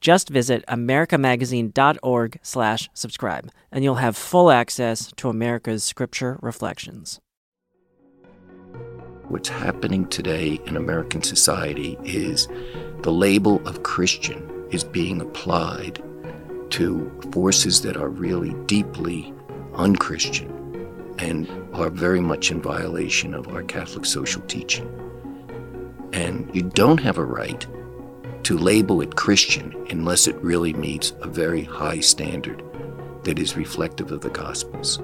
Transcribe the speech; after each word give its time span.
Just 0.00 0.28
visit 0.28 0.64
americamagazine.org 0.68 2.38
slash 2.42 2.88
subscribe, 2.94 3.50
and 3.72 3.82
you'll 3.82 3.96
have 3.96 4.16
full 4.16 4.50
access 4.50 5.12
to 5.16 5.28
America's 5.28 5.82
Scripture 5.82 6.38
Reflections. 6.40 7.20
What's 9.28 9.48
happening 9.48 10.06
today 10.06 10.58
in 10.66 10.76
American 10.76 11.22
society 11.22 11.98
is 12.02 12.48
the 13.02 13.12
label 13.12 13.66
of 13.68 13.82
Christian 13.82 14.66
is 14.70 14.84
being 14.84 15.20
applied 15.20 16.02
to 16.70 17.10
forces 17.32 17.82
that 17.82 17.96
are 17.96 18.08
really 18.08 18.54
deeply 18.66 19.34
unchristian 19.74 20.54
and 21.18 21.48
are 21.74 21.90
very 21.90 22.20
much 22.20 22.50
in 22.50 22.62
violation 22.62 23.34
of 23.34 23.48
our 23.48 23.62
Catholic 23.62 24.06
social 24.06 24.42
teaching. 24.42 24.88
And 26.12 26.50
you 26.54 26.62
don't 26.62 27.00
have 27.00 27.18
a 27.18 27.24
right 27.24 27.66
to 28.44 28.56
label 28.56 29.00
it 29.00 29.16
Christian 29.16 29.74
unless 29.90 30.26
it 30.26 30.36
really 30.36 30.72
meets 30.72 31.12
a 31.20 31.28
very 31.28 31.64
high 31.64 32.00
standard 32.00 32.62
that 33.24 33.38
is 33.38 33.56
reflective 33.56 34.12
of 34.12 34.20
the 34.20 34.30
Gospels. 34.30 35.00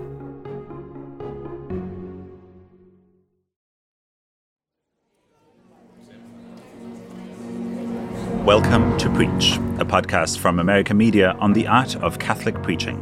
Welcome 8.44 8.96
to 8.98 9.08
Preach, 9.10 9.56
a 9.78 9.86
podcast 9.86 10.38
from 10.38 10.58
America 10.58 10.92
Media 10.92 11.34
on 11.40 11.54
the 11.54 11.66
art 11.66 11.96
of 11.96 12.18
Catholic 12.18 12.62
preaching. 12.62 13.00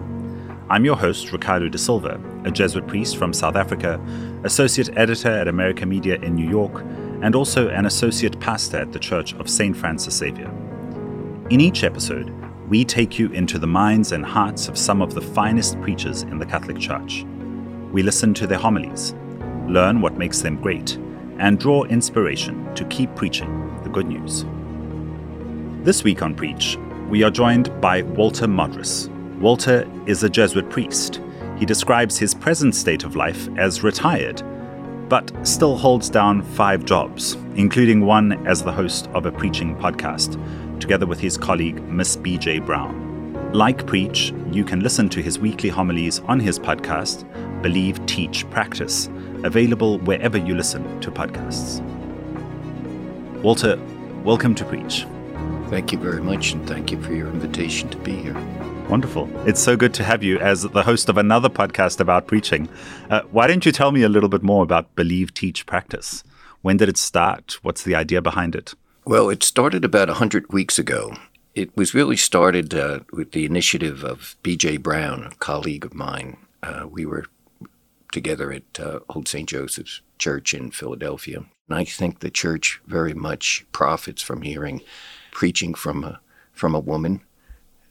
I'm 0.70 0.84
your 0.84 0.96
host, 0.96 1.32
Ricardo 1.32 1.68
da 1.68 1.76
Silva, 1.76 2.20
a 2.44 2.50
Jesuit 2.50 2.86
priest 2.86 3.16
from 3.16 3.32
South 3.32 3.56
Africa, 3.56 4.00
associate 4.44 4.88
editor 4.96 5.28
at 5.28 5.48
America 5.48 5.84
Media 5.84 6.14
in 6.22 6.34
New 6.34 6.48
York, 6.48 6.84
and 7.22 7.36
also 7.36 7.68
an 7.68 7.86
associate 7.86 8.38
pastor 8.40 8.78
at 8.78 8.92
the 8.92 8.98
Church 8.98 9.32
of 9.34 9.48
St. 9.48 9.76
Francis 9.76 10.16
Xavier. 10.16 10.50
In 11.50 11.60
each 11.60 11.84
episode, 11.84 12.34
we 12.68 12.84
take 12.84 13.18
you 13.18 13.30
into 13.30 13.58
the 13.58 13.66
minds 13.66 14.12
and 14.12 14.26
hearts 14.26 14.68
of 14.68 14.76
some 14.76 15.00
of 15.00 15.14
the 15.14 15.20
finest 15.20 15.80
preachers 15.80 16.22
in 16.22 16.38
the 16.38 16.46
Catholic 16.46 16.78
Church. 16.78 17.24
We 17.92 18.02
listen 18.02 18.34
to 18.34 18.46
their 18.46 18.58
homilies, 18.58 19.14
learn 19.68 20.00
what 20.00 20.18
makes 20.18 20.40
them 20.40 20.60
great, 20.60 20.96
and 21.38 21.60
draw 21.60 21.84
inspiration 21.84 22.74
to 22.74 22.84
keep 22.86 23.14
preaching 23.14 23.80
the 23.84 23.90
good 23.90 24.06
news. 24.06 24.44
This 25.84 26.02
week 26.02 26.22
on 26.22 26.34
Preach, 26.34 26.76
we 27.08 27.22
are 27.22 27.30
joined 27.30 27.80
by 27.80 28.02
Walter 28.02 28.46
Modrys. 28.46 29.08
Walter 29.38 29.88
is 30.06 30.22
a 30.22 30.30
Jesuit 30.30 30.70
priest. 30.70 31.20
He 31.56 31.66
describes 31.66 32.18
his 32.18 32.34
present 32.34 32.74
state 32.74 33.04
of 33.04 33.16
life 33.16 33.48
as 33.56 33.82
retired 33.82 34.42
but 35.12 35.30
still 35.46 35.76
holds 35.76 36.08
down 36.08 36.40
five 36.40 36.86
jobs, 36.86 37.34
including 37.56 38.06
one 38.06 38.32
as 38.46 38.62
the 38.62 38.72
host 38.72 39.10
of 39.12 39.26
a 39.26 39.30
preaching 39.30 39.76
podcast, 39.76 40.40
together 40.80 41.04
with 41.04 41.20
his 41.20 41.36
colleague, 41.36 41.82
Miss 41.82 42.16
BJ 42.16 42.64
Brown. 42.64 43.52
Like 43.52 43.86
Preach, 43.86 44.32
you 44.50 44.64
can 44.64 44.80
listen 44.80 45.10
to 45.10 45.20
his 45.20 45.38
weekly 45.38 45.68
homilies 45.68 46.20
on 46.20 46.40
his 46.40 46.58
podcast, 46.58 47.26
Believe, 47.60 48.06
Teach, 48.06 48.48
Practice, 48.48 49.10
available 49.44 49.98
wherever 49.98 50.38
you 50.38 50.54
listen 50.54 50.98
to 51.02 51.10
podcasts. 51.10 51.82
Walter, 53.42 53.78
welcome 54.24 54.54
to 54.54 54.64
Preach. 54.64 55.06
Thank 55.68 55.92
you 55.92 55.98
very 55.98 56.22
much, 56.22 56.52
and 56.52 56.66
thank 56.66 56.90
you 56.90 56.98
for 57.02 57.12
your 57.12 57.28
invitation 57.28 57.90
to 57.90 57.98
be 57.98 58.12
here. 58.12 58.71
Wonderful. 58.88 59.30
It's 59.48 59.62
so 59.62 59.76
good 59.76 59.94
to 59.94 60.04
have 60.04 60.22
you 60.22 60.38
as 60.38 60.62
the 60.62 60.82
host 60.82 61.08
of 61.08 61.16
another 61.16 61.48
podcast 61.48 61.98
about 61.98 62.26
preaching. 62.26 62.68
Uh, 63.08 63.22
why 63.30 63.46
don't 63.46 63.64
you 63.64 63.72
tell 63.72 63.90
me 63.90 64.02
a 64.02 64.08
little 64.08 64.28
bit 64.28 64.42
more 64.42 64.62
about 64.62 64.94
Believe, 64.94 65.32
Teach, 65.32 65.64
Practice? 65.64 66.22
When 66.60 66.76
did 66.76 66.88
it 66.88 66.98
start? 66.98 67.58
What's 67.62 67.84
the 67.84 67.94
idea 67.94 68.20
behind 68.20 68.54
it? 68.54 68.74
Well, 69.06 69.30
it 69.30 69.42
started 69.42 69.84
about 69.84 70.08
100 70.08 70.52
weeks 70.52 70.78
ago. 70.78 71.16
It 71.54 71.74
was 71.76 71.94
really 71.94 72.16
started 72.16 72.74
uh, 72.74 73.00
with 73.12 73.32
the 73.32 73.46
initiative 73.46 74.04
of 74.04 74.36
B.J. 74.42 74.76
Brown, 74.78 75.24
a 75.24 75.34
colleague 75.36 75.84
of 75.84 75.94
mine. 75.94 76.36
Uh, 76.62 76.86
we 76.88 77.06
were 77.06 77.26
together 78.12 78.52
at 78.52 78.78
uh, 78.78 79.00
Old 79.08 79.26
St. 79.26 79.48
Joseph's 79.48 80.02
Church 80.18 80.54
in 80.54 80.70
Philadelphia. 80.70 81.44
And 81.68 81.78
I 81.78 81.84
think 81.84 82.20
the 82.20 82.30
church 82.30 82.80
very 82.86 83.14
much 83.14 83.64
profits 83.72 84.22
from 84.22 84.42
hearing 84.42 84.82
preaching 85.30 85.74
from 85.74 86.04
a, 86.04 86.20
from 86.52 86.74
a 86.74 86.80
woman 86.80 87.22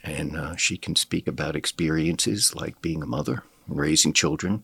and 0.03 0.35
uh, 0.35 0.56
she 0.56 0.78
can 0.78 0.95
speak 0.95 1.28
about 1.28 1.56
experiences 1.56 2.56
like 2.56 2.81
being 2.81 3.03
a 3.03 3.07
mother 3.07 3.44
raising 3.67 4.13
children 4.13 4.63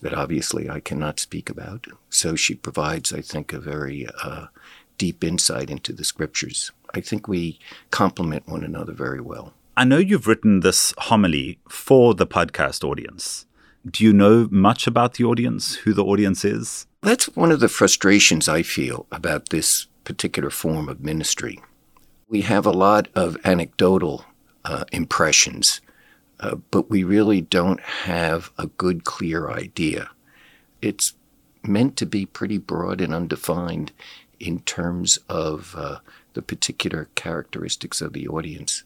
that 0.00 0.14
obviously 0.14 0.68
I 0.68 0.80
cannot 0.80 1.20
speak 1.20 1.48
about. 1.48 1.86
So 2.10 2.36
she 2.36 2.54
provides, 2.54 3.12
I 3.12 3.20
think, 3.20 3.52
a 3.52 3.58
very 3.58 4.06
uh, 4.22 4.46
deep 4.98 5.24
insight 5.24 5.70
into 5.70 5.92
the 5.92 6.04
scriptures. 6.04 6.70
I 6.94 7.00
think 7.00 7.28
we 7.28 7.58
complement 7.90 8.46
one 8.46 8.64
another 8.64 8.92
very 8.92 9.20
well. 9.20 9.52
I 9.76 9.84
know 9.84 9.98
you've 9.98 10.26
written 10.26 10.60
this 10.60 10.94
homily 10.96 11.58
for 11.68 12.14
the 12.14 12.26
podcast 12.26 12.82
audience. 12.84 13.46
Do 13.88 14.04
you 14.04 14.12
know 14.12 14.48
much 14.50 14.86
about 14.86 15.14
the 15.14 15.24
audience, 15.24 15.76
who 15.76 15.92
the 15.92 16.04
audience 16.04 16.44
is? 16.44 16.86
That's 17.02 17.26
one 17.36 17.52
of 17.52 17.60
the 17.60 17.68
frustrations 17.68 18.48
I 18.48 18.62
feel 18.62 19.06
about 19.12 19.50
this 19.50 19.86
particular 20.04 20.50
form 20.50 20.88
of 20.88 21.00
ministry. 21.00 21.60
We 22.28 22.40
have 22.42 22.66
a 22.66 22.72
lot 22.72 23.08
of 23.14 23.36
anecdotal 23.44 24.24
uh, 24.66 24.84
impressions, 24.92 25.80
uh, 26.40 26.56
but 26.70 26.90
we 26.90 27.04
really 27.04 27.40
don't 27.40 27.80
have 27.80 28.50
a 28.58 28.66
good, 28.66 29.04
clear 29.04 29.48
idea. 29.48 30.10
It's 30.82 31.14
meant 31.62 31.96
to 31.96 32.06
be 32.06 32.26
pretty 32.26 32.58
broad 32.58 33.00
and 33.00 33.14
undefined 33.14 33.92
in 34.40 34.60
terms 34.60 35.18
of 35.28 35.74
uh, 35.78 35.98
the 36.34 36.42
particular 36.42 37.08
characteristics 37.14 38.00
of 38.00 38.12
the 38.12 38.28
audience, 38.28 38.82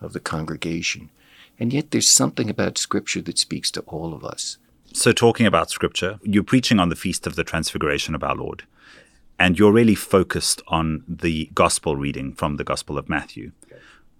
of 0.00 0.12
the 0.12 0.20
congregation. 0.20 1.10
And 1.58 1.72
yet 1.72 1.90
there's 1.90 2.10
something 2.10 2.48
about 2.48 2.78
Scripture 2.78 3.22
that 3.22 3.38
speaks 3.38 3.70
to 3.72 3.80
all 3.80 4.14
of 4.14 4.24
us. 4.24 4.58
So, 4.92 5.12
talking 5.12 5.46
about 5.46 5.70
Scripture, 5.70 6.18
you're 6.22 6.44
preaching 6.44 6.78
on 6.78 6.88
the 6.88 6.96
Feast 6.96 7.26
of 7.26 7.34
the 7.34 7.44
Transfiguration 7.44 8.14
of 8.14 8.22
our 8.22 8.34
Lord, 8.34 8.64
and 9.38 9.58
you're 9.58 9.72
really 9.72 9.94
focused 9.94 10.62
on 10.68 11.04
the 11.08 11.50
Gospel 11.54 11.96
reading 11.96 12.32
from 12.32 12.56
the 12.56 12.64
Gospel 12.64 12.96
of 12.96 13.08
Matthew. 13.08 13.52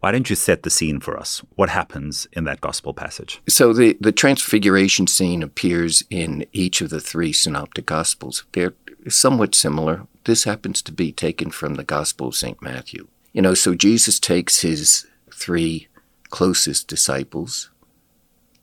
Why 0.00 0.12
don't 0.12 0.30
you 0.30 0.36
set 0.36 0.62
the 0.62 0.70
scene 0.70 1.00
for 1.00 1.18
us? 1.18 1.42
What 1.56 1.70
happens 1.70 2.28
in 2.32 2.44
that 2.44 2.60
gospel 2.60 2.94
passage? 2.94 3.40
So 3.48 3.72
the, 3.72 3.96
the 4.00 4.12
transfiguration 4.12 5.08
scene 5.08 5.42
appears 5.42 6.04
in 6.08 6.46
each 6.52 6.80
of 6.80 6.90
the 6.90 7.00
three 7.00 7.32
synoptic 7.32 7.86
gospels. 7.86 8.44
They're 8.52 8.74
somewhat 9.08 9.54
similar. 9.54 10.06
This 10.24 10.44
happens 10.44 10.82
to 10.82 10.92
be 10.92 11.10
taken 11.10 11.50
from 11.50 11.74
the 11.74 11.84
Gospel 11.84 12.28
of 12.28 12.36
St. 12.36 12.60
Matthew. 12.62 13.08
You 13.32 13.42
know, 13.42 13.54
so 13.54 13.74
Jesus 13.74 14.20
takes 14.20 14.60
his 14.60 15.06
three 15.32 15.88
closest 16.30 16.86
disciples, 16.86 17.70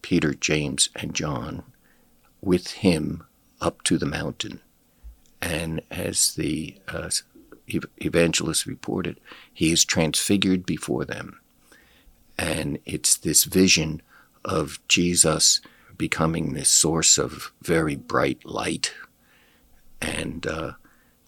Peter, 0.01 0.33
James, 0.33 0.89
and 0.95 1.13
John, 1.13 1.63
with 2.41 2.71
him 2.71 3.23
up 3.59 3.83
to 3.83 3.97
the 3.97 4.05
mountain. 4.05 4.61
And 5.41 5.81
as 5.91 6.33
the 6.35 6.75
uh, 6.87 7.09
evangelists 7.67 8.67
reported, 8.67 9.19
he 9.53 9.71
is 9.71 9.85
transfigured 9.85 10.65
before 10.65 11.05
them. 11.05 11.39
And 12.37 12.79
it's 12.85 13.15
this 13.15 13.45
vision 13.45 14.01
of 14.43 14.79
Jesus 14.87 15.61
becoming 15.97 16.53
this 16.53 16.69
source 16.69 17.17
of 17.17 17.51
very 17.61 17.95
bright 17.95 18.45
light. 18.45 18.93
And 20.01 20.45
uh, 20.45 20.73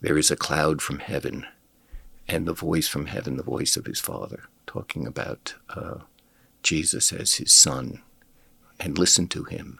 there 0.01 0.18
is 0.18 0.30
a 0.30 0.36
cloud 0.36 0.81
from 0.81 1.00
heaven, 1.00 1.45
and 2.28 2.45
the 2.45 2.54
voice 2.54 2.88
from 2.88 3.07
heaven, 3.07 3.38
the 3.38 3.44
voice 3.44 3.78
of 3.78 3.86
his 3.86 4.00
Father, 4.00 4.44
talking 4.68 5.07
about 5.07 5.56
uh, 5.69 6.00
Jesus 6.62 7.13
as 7.13 7.36
his 7.36 7.54
Son, 7.54 8.01
and 8.80 8.98
listen 8.98 9.28
to 9.30 9.45
him. 9.45 9.80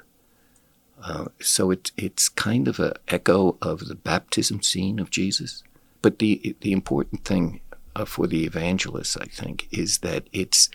Uh, 1.04 1.26
so 1.40 1.70
it, 1.70 1.92
it's 1.98 2.30
kind 2.30 2.68
of 2.68 2.80
an 2.80 2.94
echo 3.08 3.58
of 3.62 3.88
the 3.88 3.96
baptism 3.96 4.64
scene 4.64 4.98
of 4.98 5.12
Jesus. 5.12 5.64
But 6.02 6.20
the 6.20 6.56
the 6.62 6.72
important 6.72 7.26
thing 7.26 7.62
uh, 7.96 8.06
for 8.06 8.28
the 8.28 8.46
evangelists, 8.46 9.18
I 9.18 9.26
think, 9.26 9.68
is 9.72 10.00
that 10.00 10.28
it's 10.32 10.70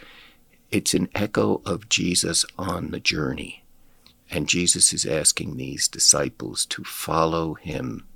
it's 0.71 0.95
an 0.95 1.09
echo 1.15 1.63
of 1.65 1.89
Jesus 1.89 2.45
on 2.59 2.91
the 2.91 3.01
journey, 3.01 3.65
and 4.31 4.49
Jesus 4.49 4.93
is 4.93 5.07
asking 5.07 5.57
these 5.57 5.87
disciples 5.89 6.67
to 6.67 6.83
follow 6.85 7.55
him 7.55 8.07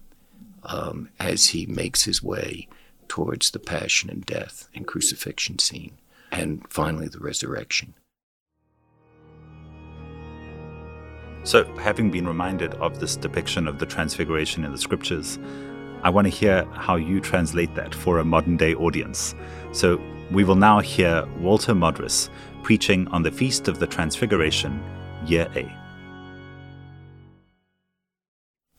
um, 0.64 1.10
as 1.20 1.48
he 1.48 1.66
makes 1.66 2.04
his 2.04 2.22
way 2.22 2.68
towards 3.08 3.50
the 3.50 3.58
passion 3.58 4.10
and 4.10 4.26
death 4.26 4.68
and 4.74 4.86
crucifixion 4.86 5.58
scene, 5.58 5.92
and 6.32 6.66
finally 6.68 7.08
the 7.08 7.20
resurrection. 7.20 7.94
So, 11.44 11.64
having 11.76 12.10
been 12.10 12.26
reminded 12.26 12.74
of 12.74 12.98
this 12.98 13.14
depiction 13.14 13.68
of 13.68 13.78
the 13.78 13.86
Transfiguration 13.86 14.64
in 14.64 14.72
the 14.72 14.78
scriptures, 14.78 15.38
I 16.06 16.08
want 16.08 16.26
to 16.26 16.30
hear 16.30 16.64
how 16.66 16.94
you 16.94 17.20
translate 17.20 17.74
that 17.74 17.92
for 17.92 18.20
a 18.20 18.24
modern 18.24 18.56
day 18.56 18.76
audience. 18.76 19.34
So, 19.72 20.00
we 20.30 20.44
will 20.44 20.54
now 20.54 20.78
hear 20.78 21.26
Walter 21.40 21.74
Modrys 21.74 22.28
preaching 22.62 23.08
on 23.08 23.24
the 23.24 23.32
Feast 23.32 23.66
of 23.66 23.80
the 23.80 23.88
Transfiguration, 23.88 24.80
Year 25.26 25.48
A. 25.56 25.68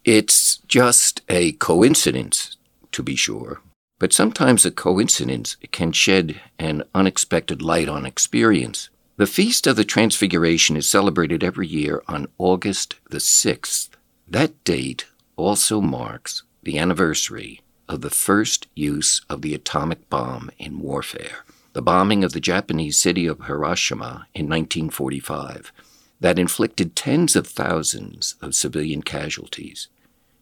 It's 0.05 0.59
just 0.69 1.21
a 1.27 1.51
coincidence, 1.51 2.55
to 2.93 3.03
be 3.03 3.17
sure, 3.17 3.59
but 3.99 4.13
sometimes 4.13 4.65
a 4.65 4.71
coincidence 4.71 5.57
can 5.73 5.91
shed 5.91 6.39
an 6.57 6.83
unexpected 6.95 7.61
light 7.61 7.89
on 7.89 8.05
experience. 8.05 8.89
The 9.17 9.27
Feast 9.27 9.67
of 9.67 9.75
the 9.75 9.83
Transfiguration 9.83 10.77
is 10.77 10.89
celebrated 10.89 11.43
every 11.43 11.67
year 11.67 12.01
on 12.07 12.27
August 12.37 12.95
the 13.09 13.17
6th. 13.17 13.89
That 14.29 14.63
date 14.63 15.07
also 15.35 15.81
marks 15.81 16.43
the 16.67 16.77
anniversary 16.77 17.61
of 17.87 18.01
the 18.01 18.09
first 18.09 18.67
use 18.75 19.21
of 19.29 19.41
the 19.41 19.53
atomic 19.53 20.09
bomb 20.09 20.51
in 20.59 20.79
warfare, 20.79 21.45
the 21.71 21.81
bombing 21.81 22.25
of 22.25 22.33
the 22.33 22.41
Japanese 22.41 22.99
city 22.99 23.25
of 23.25 23.45
Hiroshima 23.45 24.27
in 24.33 24.49
1945, 24.49 25.71
that 26.19 26.37
inflicted 26.37 26.93
tens 26.93 27.37
of 27.37 27.47
thousands 27.47 28.35
of 28.41 28.53
civilian 28.53 29.01
casualties 29.01 29.87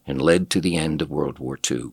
and 0.07 0.19
led 0.19 0.49
to 0.49 0.59
the 0.59 0.75
end 0.75 0.99
of 0.99 1.11
World 1.11 1.37
War 1.37 1.59
II. 1.69 1.91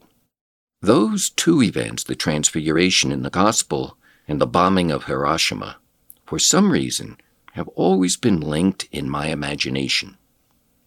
Those 0.80 1.28
two 1.28 1.62
events, 1.62 2.02
the 2.02 2.14
Transfiguration 2.14 3.12
in 3.12 3.22
the 3.24 3.28
Gospel 3.28 3.98
and 4.26 4.40
the 4.40 4.46
bombing 4.46 4.90
of 4.90 5.04
Hiroshima, 5.04 5.76
for 6.24 6.38
some 6.38 6.72
reason, 6.72 7.18
have 7.52 7.68
always 7.74 8.16
been 8.16 8.40
linked 8.40 8.88
in 8.90 9.10
my 9.10 9.26
imagination. 9.26 10.16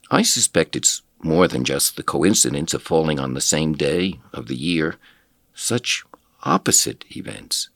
I 0.10 0.24
suspect 0.24 0.76
it's 0.76 1.04
more 1.26 1.48
than 1.48 1.64
just 1.64 1.98
the 1.98 2.04
coincidence 2.04 2.74
of 2.74 2.84
falling 2.84 3.20
on 3.20 3.34
the 3.34 3.42
same 3.42 3.74
day 3.74 4.20
of 4.32 4.48
the 4.48 4.56
year, 4.56 4.96
such 5.54 6.04
opposite 6.44 7.04
events. 7.18 7.70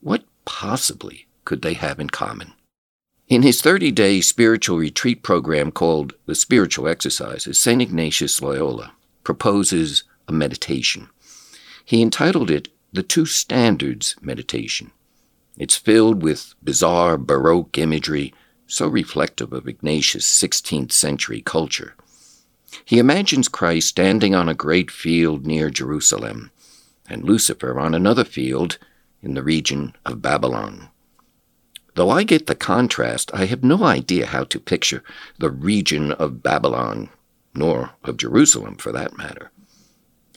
What 0.00 0.24
possibly 0.44 1.26
could 1.44 1.62
they 1.62 1.74
have 1.74 1.98
in 1.98 2.08
common? 2.08 2.52
In 3.26 3.42
his 3.42 3.60
30 3.60 3.90
day 3.90 4.20
spiritual 4.20 4.78
retreat 4.78 5.22
program 5.22 5.72
called 5.72 6.14
the 6.26 6.34
Spiritual 6.34 6.86
Exercises, 6.86 7.60
St. 7.60 7.82
Ignatius 7.82 8.40
Loyola 8.40 8.92
proposes 9.24 10.04
a 10.28 10.32
meditation. 10.32 11.08
He 11.84 12.00
entitled 12.00 12.50
it 12.50 12.68
the 12.92 13.02
Two 13.02 13.26
Standards 13.26 14.14
Meditation. 14.20 14.92
It's 15.58 15.76
filled 15.76 16.22
with 16.22 16.54
bizarre 16.62 17.18
Baroque 17.18 17.76
imagery, 17.76 18.32
so 18.66 18.86
reflective 18.86 19.52
of 19.52 19.66
Ignatius' 19.66 20.26
16th 20.26 20.92
century 20.92 21.40
culture. 21.40 21.96
He 22.84 22.98
imagines 22.98 23.48
Christ 23.48 23.88
standing 23.88 24.34
on 24.34 24.48
a 24.48 24.54
great 24.54 24.90
field 24.90 25.46
near 25.46 25.70
Jerusalem, 25.70 26.50
and 27.08 27.24
Lucifer 27.24 27.78
on 27.78 27.94
another 27.94 28.24
field 28.24 28.78
in 29.22 29.34
the 29.34 29.42
region 29.42 29.94
of 30.04 30.22
Babylon. 30.22 30.88
Though 31.94 32.10
I 32.10 32.24
get 32.24 32.46
the 32.46 32.54
contrast, 32.54 33.30
I 33.32 33.44
have 33.46 33.62
no 33.62 33.84
idea 33.84 34.26
how 34.26 34.44
to 34.44 34.58
picture 34.58 35.02
the 35.38 35.50
region 35.50 36.12
of 36.12 36.42
Babylon, 36.42 37.08
nor 37.54 37.90
of 38.02 38.16
Jerusalem 38.16 38.76
for 38.76 38.90
that 38.92 39.16
matter. 39.16 39.50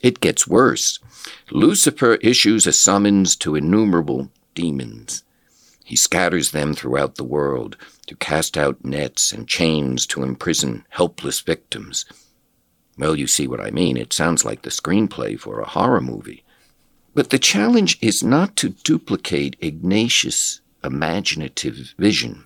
It 0.04 0.20
gets 0.20 0.48
worse. 0.48 1.00
Lucifer 1.50 2.16
issues 2.16 2.68
a 2.68 2.74
summons 2.74 3.36
to 3.38 3.56
innumerable 3.56 4.32
demons. 4.54 5.24
He 5.84 5.96
scatters 5.96 6.52
them 6.52 6.74
throughout 6.74 7.16
the 7.16 7.24
world 7.24 7.78
to 8.06 8.16
cast 8.16 8.58
out 8.58 8.86
nets 8.86 9.32
and 9.32 9.48
chains 9.48 10.06
to 10.08 10.22
imprison 10.22 10.86
helpless 10.90 11.40
victims. 11.40 12.06
Well, 12.98 13.16
you 13.16 13.28
see 13.28 13.48
what 13.48 13.62
I 13.62 13.70
mean. 13.72 13.96
It 13.96 14.14
sounds 14.14 14.44
like 14.44 14.64
the 14.64 14.70
screenplay 14.70 15.40
for 15.40 15.60
a 15.60 15.68
horror 15.68 16.02
movie. 16.02 16.44
But 17.14 17.30
the 17.30 17.40
challenge 17.40 17.98
is 18.02 18.24
not 18.24 18.56
to 18.58 18.70
duplicate 18.70 19.56
Ignatius' 19.60 20.62
imaginative 20.84 21.94
vision. 21.98 22.46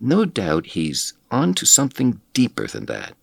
No 0.00 0.24
doubt 0.24 0.66
he's 0.66 1.14
on 1.30 1.54
to 1.54 1.66
something 1.66 2.20
deeper 2.32 2.66
than 2.66 2.86
that. 2.86 3.14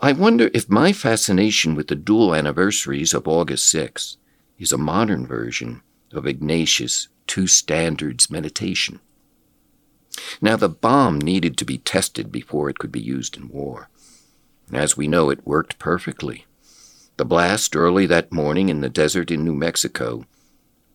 I 0.00 0.12
wonder 0.12 0.50
if 0.52 0.68
my 0.68 0.92
fascination 0.92 1.74
with 1.74 1.88
the 1.88 1.94
dual 1.94 2.34
anniversaries 2.34 3.14
of 3.14 3.28
August 3.28 3.70
6 3.70 4.16
is 4.58 4.72
a 4.72 4.78
modern 4.78 5.26
version 5.26 5.80
of 6.12 6.26
Ignatius' 6.26 7.08
two 7.26 7.46
standards 7.46 8.30
meditation. 8.30 9.00
Now, 10.40 10.56
the 10.56 10.68
bomb 10.68 11.18
needed 11.18 11.56
to 11.58 11.64
be 11.64 11.78
tested 11.78 12.30
before 12.30 12.68
it 12.68 12.78
could 12.78 12.92
be 12.92 13.00
used 13.00 13.36
in 13.36 13.48
war. 13.48 13.88
As 14.72 14.96
we 14.96 15.06
know, 15.06 15.30
it 15.30 15.46
worked 15.46 15.78
perfectly. 15.78 16.46
The 17.18 17.24
blast 17.26 17.76
early 17.76 18.06
that 18.06 18.32
morning 18.32 18.68
in 18.68 18.80
the 18.80 18.88
desert 18.88 19.30
in 19.30 19.44
New 19.44 19.54
Mexico 19.54 20.24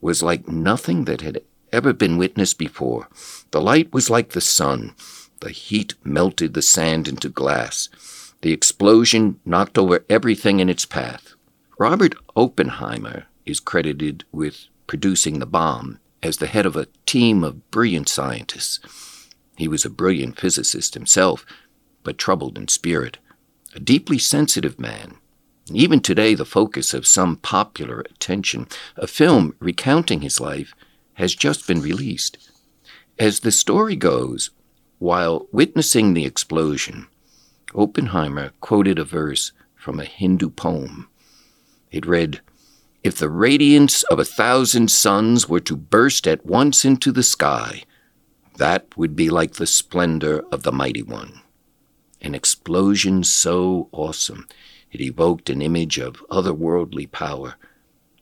was 0.02 0.24
like 0.24 0.48
nothing 0.48 1.06
that 1.06 1.22
had 1.22 1.42
ever 1.72 1.94
been 1.94 2.18
witnessed 2.18 2.58
before. 2.58 3.08
The 3.52 3.62
light 3.62 3.94
was 3.94 4.10
like 4.10 4.30
the 4.30 4.42
sun. 4.42 4.96
The 5.42 5.52
heat 5.52 5.94
melted 6.04 6.54
the 6.54 6.62
sand 6.62 7.08
into 7.08 7.30
glass. 7.30 7.90
The 8.42 8.52
explosion 8.52 9.40
knocked 9.46 9.78
over 9.78 10.06
everything 10.10 10.60
in 10.60 10.70
its 10.70 10.86
path. 10.86 11.34
Robert 11.78 12.16
Oppenheimer 12.36 13.26
is 13.46 13.60
credited 13.60 14.24
with 14.32 14.66
producing 14.88 15.40
the 15.40 15.46
bomb 15.46 16.00
as 16.24 16.38
the 16.38 16.48
head 16.48 16.66
of 16.66 16.76
a 16.76 16.88
team 17.06 17.44
of 17.44 17.70
brilliant 17.70 18.10
scientists. 18.10 18.80
He 19.56 19.68
was 19.68 19.86
a 19.86 19.90
brilliant 19.90 20.40
physicist 20.40 20.96
himself, 20.96 21.46
but 22.04 22.18
troubled 22.18 22.58
in 22.58 22.68
spirit, 22.68 23.20
a 23.76 23.80
deeply 23.80 24.18
sensitive 24.18 24.80
man. 24.80 25.18
Even 25.74 26.00
today, 26.00 26.34
the 26.34 26.46
focus 26.46 26.94
of 26.94 27.06
some 27.06 27.38
popular 27.38 28.02
attention, 28.02 28.68
a 28.96 29.08
film 29.08 29.56
recounting 29.60 30.22
his 30.22 30.40
life, 30.40 30.74
has 31.16 31.36
just 31.36 31.68
been 31.68 31.82
released. 31.82 32.38
As 33.20 33.42
the 33.42 33.52
story 33.52 33.96
goes, 33.96 34.52
while 35.00 35.48
witnessing 35.52 36.14
the 36.14 36.26
explosion, 36.26 37.08
Oppenheimer 37.76 38.52
quoted 38.62 38.98
a 38.98 39.04
verse 39.04 39.52
from 39.76 40.00
a 40.00 40.06
Hindu 40.06 40.50
poem. 40.50 41.10
It 41.92 42.06
read, 42.06 42.42
if 43.04 43.16
the 43.16 43.30
radiance 43.30 44.04
of 44.04 44.20
a 44.20 44.26
thousand 44.26 44.92
suns 44.92 45.48
were 45.48 45.60
to 45.62 45.76
burst 45.76 46.28
at 46.28 46.46
once 46.46 46.84
into 46.84 47.12
the 47.12 47.24
sky, 47.24 47.84
that 48.58 48.86
would 48.98 49.16
be 49.16 49.30
like 49.30 49.54
the 49.54 49.68
splendor 49.68 50.44
of 50.52 50.64
the 50.64 50.72
Mighty 50.72 51.04
One. 51.04 51.42
An 52.22 52.34
explosion 52.34 53.24
so 53.24 53.90
awesome, 53.92 54.48
it 54.92 55.02
evoked 55.02 55.50
an 55.50 55.62
image 55.62 56.00
of 56.00 56.26
otherworldly 56.30 57.12
power, 57.12 57.56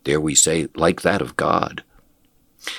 dare 0.04 0.20
we 0.20 0.36
say, 0.36 0.68
like 0.76 1.02
that 1.02 1.22
of 1.22 1.36
God. 1.36 1.84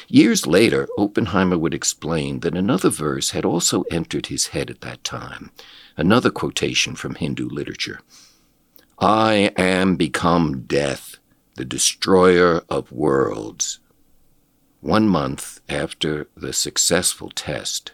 Years 0.08 0.46
later, 0.46 0.88
Oppenheimer 0.98 1.56
would 1.58 1.72
explain 1.72 2.40
that 2.40 2.56
another 2.56 2.90
verse 2.90 3.30
had 3.30 3.44
also 3.44 3.82
entered 3.90 4.26
his 4.26 4.48
head 4.48 4.68
at 4.70 4.80
that 4.82 5.04
time, 5.04 5.50
another 5.96 6.30
quotation 6.30 6.96
from 6.96 7.14
Hindu 7.14 7.48
literature. 7.48 8.00
I 8.98 9.52
am 9.56 9.96
become 9.96 10.62
death, 10.62 11.16
the 11.54 11.64
destroyer 11.64 12.62
of 12.68 12.92
worlds. 12.92 13.78
One 14.80 15.08
month 15.08 15.60
after 15.68 16.28
the 16.36 16.52
successful 16.52 17.30
test, 17.30 17.92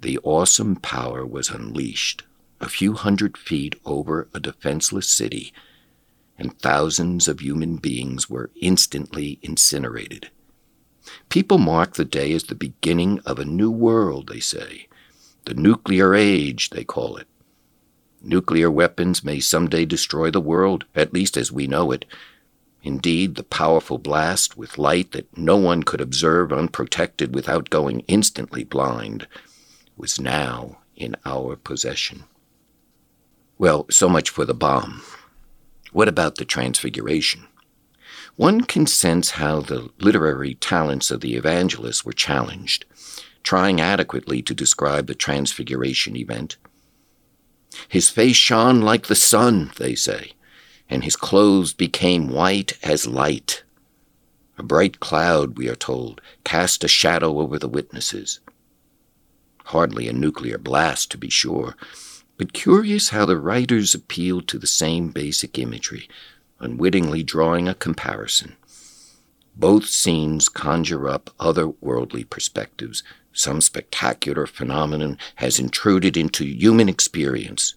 the 0.00 0.18
awesome 0.22 0.76
power 0.76 1.26
was 1.26 1.50
unleashed 1.50 2.22
a 2.60 2.68
few 2.68 2.94
hundred 2.94 3.36
feet 3.36 3.74
over 3.84 4.28
a 4.34 4.40
defenseless 4.40 5.08
city, 5.08 5.52
and 6.38 6.58
thousands 6.58 7.28
of 7.28 7.40
human 7.40 7.76
beings 7.76 8.28
were 8.28 8.50
instantly 8.60 9.38
incinerated. 9.42 10.30
People 11.28 11.58
mark 11.58 11.94
the 11.94 12.04
day 12.04 12.32
as 12.32 12.44
the 12.44 12.54
beginning 12.54 13.20
of 13.26 13.38
a 13.38 13.44
new 13.44 13.70
world, 13.70 14.28
they 14.28 14.40
say. 14.40 14.88
The 15.44 15.54
nuclear 15.54 16.14
age, 16.14 16.70
they 16.70 16.84
call 16.84 17.16
it. 17.16 17.28
Nuclear 18.20 18.70
weapons 18.70 19.22
may 19.22 19.38
someday 19.38 19.84
destroy 19.84 20.30
the 20.30 20.40
world, 20.40 20.84
at 20.94 21.12
least 21.12 21.36
as 21.36 21.52
we 21.52 21.66
know 21.66 21.92
it, 21.92 22.04
Indeed, 22.86 23.34
the 23.34 23.42
powerful 23.42 23.98
blast, 23.98 24.56
with 24.56 24.78
light 24.78 25.10
that 25.10 25.36
no 25.36 25.56
one 25.56 25.82
could 25.82 26.00
observe 26.00 26.52
unprotected 26.52 27.34
without 27.34 27.68
going 27.68 28.04
instantly 28.06 28.62
blind, 28.62 29.26
was 29.96 30.20
now 30.20 30.78
in 30.94 31.16
our 31.24 31.56
possession. 31.56 32.22
Well, 33.58 33.86
so 33.90 34.08
much 34.08 34.30
for 34.30 34.44
the 34.44 34.54
bomb. 34.54 35.02
What 35.92 36.08
about 36.08 36.36
the 36.36 36.44
Transfiguration? 36.44 37.46
One 38.36 38.62
can 38.62 38.86
sense 38.86 39.30
how 39.32 39.60
the 39.60 39.90
literary 39.98 40.54
talents 40.54 41.10
of 41.10 41.20
the 41.22 41.36
evangelists 41.36 42.04
were 42.04 42.12
challenged, 42.12 42.84
trying 43.42 43.80
adequately 43.80 44.42
to 44.42 44.54
describe 44.54 45.06
the 45.06 45.14
Transfiguration 45.14 46.16
event. 46.16 46.56
His 47.88 48.10
face 48.10 48.36
shone 48.36 48.82
like 48.82 49.06
the 49.06 49.14
sun, 49.14 49.72
they 49.78 49.94
say 49.94 50.32
and 50.88 51.04
his 51.04 51.16
clothes 51.16 51.72
became 51.72 52.28
white 52.28 52.78
as 52.82 53.06
light. 53.06 53.62
A 54.58 54.62
bright 54.62 55.00
cloud, 55.00 55.58
we 55.58 55.68
are 55.68 55.76
told, 55.76 56.20
cast 56.44 56.84
a 56.84 56.88
shadow 56.88 57.38
over 57.40 57.58
the 57.58 57.68
witnesses. 57.68 58.40
Hardly 59.64 60.08
a 60.08 60.12
nuclear 60.12 60.58
blast, 60.58 61.10
to 61.10 61.18
be 61.18 61.28
sure, 61.28 61.74
But 62.36 62.52
curious 62.52 63.10
how 63.10 63.24
the 63.24 63.38
writers 63.38 63.94
appealed 63.94 64.46
to 64.48 64.58
the 64.58 64.66
same 64.66 65.08
basic 65.08 65.58
imagery, 65.58 66.08
unwittingly 66.60 67.22
drawing 67.22 67.66
a 67.66 67.74
comparison. 67.74 68.56
Both 69.56 69.86
scenes 69.86 70.50
conjure 70.50 71.08
up 71.08 71.30
otherworldly 71.40 72.28
perspectives. 72.28 73.02
Some 73.32 73.62
spectacular 73.62 74.46
phenomenon 74.46 75.18
has 75.36 75.58
intruded 75.58 76.16
into 76.16 76.44
human 76.44 76.88
experience. 76.88 77.74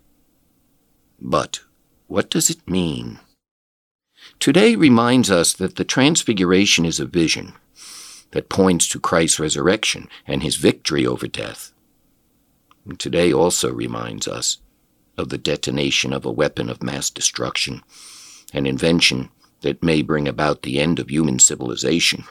But 1.21 1.61
what 2.07 2.29
does 2.29 2.49
it 2.49 2.69
mean? 2.69 3.19
Today 4.39 4.75
reminds 4.75 5.31
us 5.31 5.53
that 5.53 5.77
the 5.77 5.85
Transfiguration 5.85 6.85
is 6.85 6.99
a 6.99 7.05
vision 7.05 7.53
that 8.31 8.49
points 8.49 8.87
to 8.89 8.99
Christ's 8.99 9.39
resurrection 9.39 10.09
and 10.27 10.43
his 10.43 10.57
victory 10.57 11.05
over 11.05 11.27
death. 11.27 11.71
Today 12.97 13.31
also 13.31 13.71
reminds 13.71 14.27
us 14.27 14.57
of 15.17 15.29
the 15.29 15.37
detonation 15.37 16.13
of 16.13 16.25
a 16.25 16.31
weapon 16.31 16.69
of 16.69 16.81
mass 16.81 17.09
destruction, 17.09 17.83
an 18.53 18.65
invention 18.65 19.29
that 19.61 19.83
may 19.83 20.01
bring 20.01 20.27
about 20.27 20.61
the 20.61 20.79
end 20.79 20.99
of 20.99 21.09
human 21.09 21.39
civilization. 21.39 22.23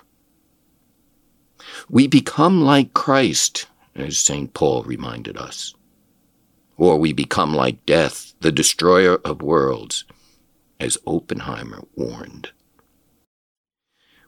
We 1.88 2.06
become 2.06 2.62
like 2.62 2.94
Christ, 2.94 3.66
as 3.94 4.18
St. 4.18 4.54
Paul 4.54 4.82
reminded 4.84 5.36
us. 5.36 5.74
Or 6.76 6.98
we 6.98 7.12
become 7.12 7.54
like 7.54 7.84
death, 7.84 8.32
the 8.40 8.52
destroyer 8.52 9.16
of 9.24 9.42
worlds, 9.42 10.04
as 10.80 10.98
Oppenheimer 11.06 11.82
warned. 11.94 12.50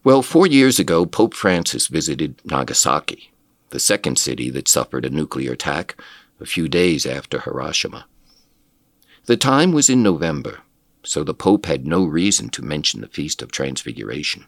Well, 0.03 0.23
four 0.23 0.47
years 0.47 0.79
ago, 0.79 1.07
Pope 1.07 1.35
Francis 1.35 1.87
visited 1.87 2.41
Nagasaki, 2.45 3.30
the 3.71 3.81
second 3.81 4.19
city 4.19 4.51
that 4.51 4.69
suffered 4.69 5.05
a 5.05 5.11
nuclear 5.11 5.53
attack 5.53 6.01
a 6.41 6.47
few 6.47 6.69
days 6.69 7.07
after 7.07 7.41
Hiroshima. 7.41 8.07
The 9.27 9.37
time 9.37 9.73
was 9.73 9.89
in 9.89 10.03
November, 10.03 10.61
so 11.03 11.23
the 11.23 11.35
Pope 11.35 11.67
had 11.67 11.87
no 11.87 12.05
reason 12.05 12.51
to 12.51 12.63
mention 12.63 13.01
the 13.01 13.09
Feast 13.09 13.43
of 13.43 13.53
Transfiguration. 13.53 14.47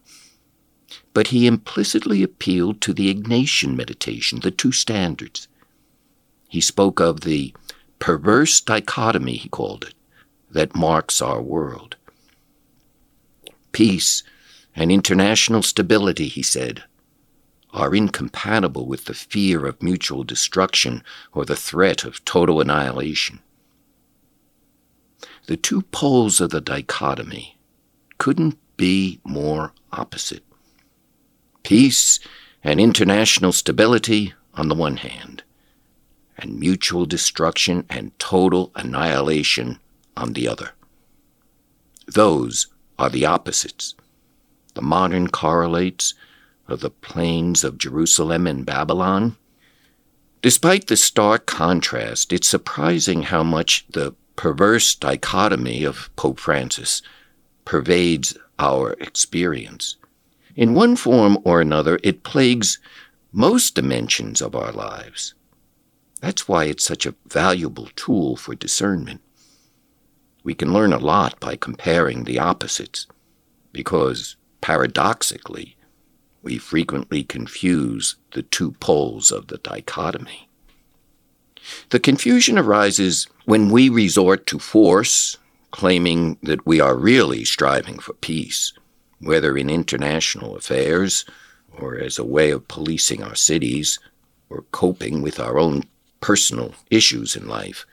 But 1.15 1.29
he 1.29 1.47
implicitly 1.47 2.23
appealed 2.23 2.81
to 2.83 2.93
the 2.93 3.15
Ignatian 3.15 3.77
meditation, 3.77 4.41
the 4.41 4.51
two 4.51 4.73
standards. 4.73 5.49
He 6.49 6.61
spoke 6.61 7.01
of 7.01 7.21
the 7.21 7.55
perverse 7.99 8.61
dichotomy, 8.61 9.37
he 9.37 9.49
called 9.49 9.85
it, 9.85 9.95
that 10.51 10.75
marks 10.75 11.23
our 11.23 11.41
world. 11.41 11.97
Peace 13.73 14.23
and 14.75 14.91
international 14.91 15.63
stability, 15.63 16.29
he 16.29 16.43
said, 16.43 16.85
are 17.73 17.95
incompatible 17.95 18.87
with 18.87 19.07
the 19.07 19.15
fear 19.15 19.67
of 19.67 19.83
mutual 19.83 20.25
destruction 20.25 21.03
or 21.33 21.45
the 21.45 21.57
threat 21.57 22.05
of 22.05 22.25
total 22.25 22.61
annihilation. 22.61 23.41
The 25.47 25.57
two 25.57 25.83
poles 25.83 26.41
of 26.41 26.51
the 26.51 26.61
dichotomy 26.61 27.57
couldn't 28.19 28.59
be 28.77 29.21
more 29.25 29.73
opposite. 29.93 30.45
Peace 31.63 32.21
and 32.63 32.81
international 32.81 33.53
stability 33.53 34.35
on 34.55 34.69
the 34.69 34.75
one 34.75 34.97
hand, 34.99 35.43
and 36.37 36.59
mutual 36.59 37.07
destruction 37.07 37.85
and 37.89 38.17
total 38.19 38.71
annihilation 38.75 39.79
on 40.17 40.35
the 40.35 40.47
other. 40.47 40.73
Those 42.07 42.67
are 42.99 43.09
the 43.09 43.25
opposites, 43.25 43.95
the 44.75 44.83
modern 44.83 45.29
correlates 45.29 46.15
of 46.69 46.81
the 46.81 46.91
plains 46.91 47.65
of 47.65 47.79
Jerusalem 47.79 48.47
and 48.47 48.65
Babylon. 48.65 49.37
Despite 50.41 50.87
the 50.87 50.97
stark 50.97 51.47
contrast, 51.47 52.33
it's 52.33 52.49
surprising 52.49 53.23
how 53.23 53.43
much 53.43 53.87
the 53.91 54.15
perverse 54.37 54.95
dichotomy 54.95 55.85
of 55.85 56.11
Pope 56.17 56.41
Francis 56.41 57.03
pervades 57.65 58.37
our 58.59 58.93
experience. 58.95 59.97
In 60.57 60.75
one 60.75 60.97
form 60.97 61.39
or 61.45 61.61
another, 61.61 61.99
it 62.03 62.25
plagues 62.25 62.79
most 63.33 63.75
dimensions 63.75 64.43
of 64.43 64.55
our 64.55 64.73
lives. 64.73 65.35
That's 66.21 66.47
why 66.47 66.65
it's 66.65 66.85
such 66.85 67.07
a 67.07 67.15
valuable 67.27 67.89
tool 67.97 68.37
for 68.37 68.55
discernment. 68.55 69.21
We 70.45 70.55
can 70.55 70.73
learn 70.73 70.93
a 70.93 70.99
lot 70.99 71.39
by 71.41 71.57
comparing 71.57 72.25
the 72.25 72.39
opposites, 72.39 73.07
because, 73.73 74.37
paradoxically, 74.61 75.77
we 76.43 76.59
frequently 76.59 77.23
confuse 77.23 78.17
the 78.33 78.43
two 78.43 78.73
poles 78.73 79.31
of 79.31 79.47
the 79.47 79.59
dichotomy. 79.59 80.49
The 81.91 82.01
confusion 82.01 82.59
arises 82.59 83.29
when 83.45 83.71
we 83.71 83.89
resort 83.89 84.47
to 84.49 84.59
force, 84.59 85.39
claiming 85.71 86.37
that 86.43 86.67
we 86.67 86.81
are 86.81 86.97
really 86.97 87.45
striving 87.45 87.99
for 87.99 88.15
peace, 88.15 88.73
whether 89.21 89.57
in 89.57 89.71
international 89.71 90.57
affairs 90.57 91.25
or 91.79 91.97
as 91.97 92.19
a 92.19 92.25
way 92.25 92.51
of 92.51 92.69
policing 92.69 93.23
our 93.23 93.37
cities 93.37 93.99
or 94.51 94.65
coping 94.73 95.23
with 95.23 95.39
our 95.39 95.59
own 95.59 95.85
personal 96.21 96.75
issues 96.91 97.37
in 97.37 97.49
life. 97.49 97.87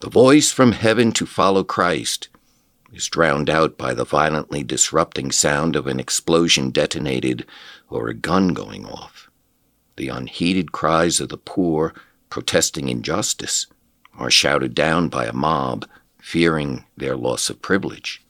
The 0.00 0.10
voice 0.10 0.50
from 0.50 0.72
heaven 0.72 1.12
to 1.12 1.26
follow 1.26 1.62
Christ 1.62 2.28
is 2.92 3.08
drowned 3.08 3.50
out 3.50 3.76
by 3.76 3.94
the 3.94 4.04
violently 4.04 4.62
disrupting 4.62 5.32
sound 5.32 5.76
of 5.76 5.86
an 5.86 5.98
explosion 5.98 6.70
detonated 6.70 7.44
or 7.90 8.08
a 8.08 8.14
gun 8.14 8.48
going 8.48 8.86
off. 8.86 9.30
The 9.96 10.08
unheeded 10.08 10.72
cries 10.72 11.20
of 11.20 11.28
the 11.28 11.38
poor 11.38 11.94
protesting 12.30 12.88
injustice 12.88 13.66
are 14.18 14.30
shouted 14.30 14.74
down 14.74 15.08
by 15.08 15.26
a 15.26 15.32
mob 15.32 15.86
fearing 16.20 16.84
their 16.96 17.16
loss 17.16 17.50
of 17.50 17.62
privilege. 17.62 18.22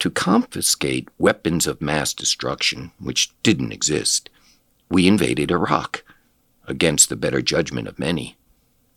To 0.00 0.10
confiscate 0.10 1.08
weapons 1.18 1.66
of 1.66 1.80
mass 1.80 2.14
destruction, 2.14 2.92
which 2.98 3.30
didn't 3.42 3.72
exist, 3.72 4.30
we 4.90 5.06
invaded 5.06 5.50
Iraq 5.50 6.02
against 6.66 7.08
the 7.08 7.16
better 7.16 7.42
judgment 7.42 7.86
of 7.86 7.98
many. 7.98 8.36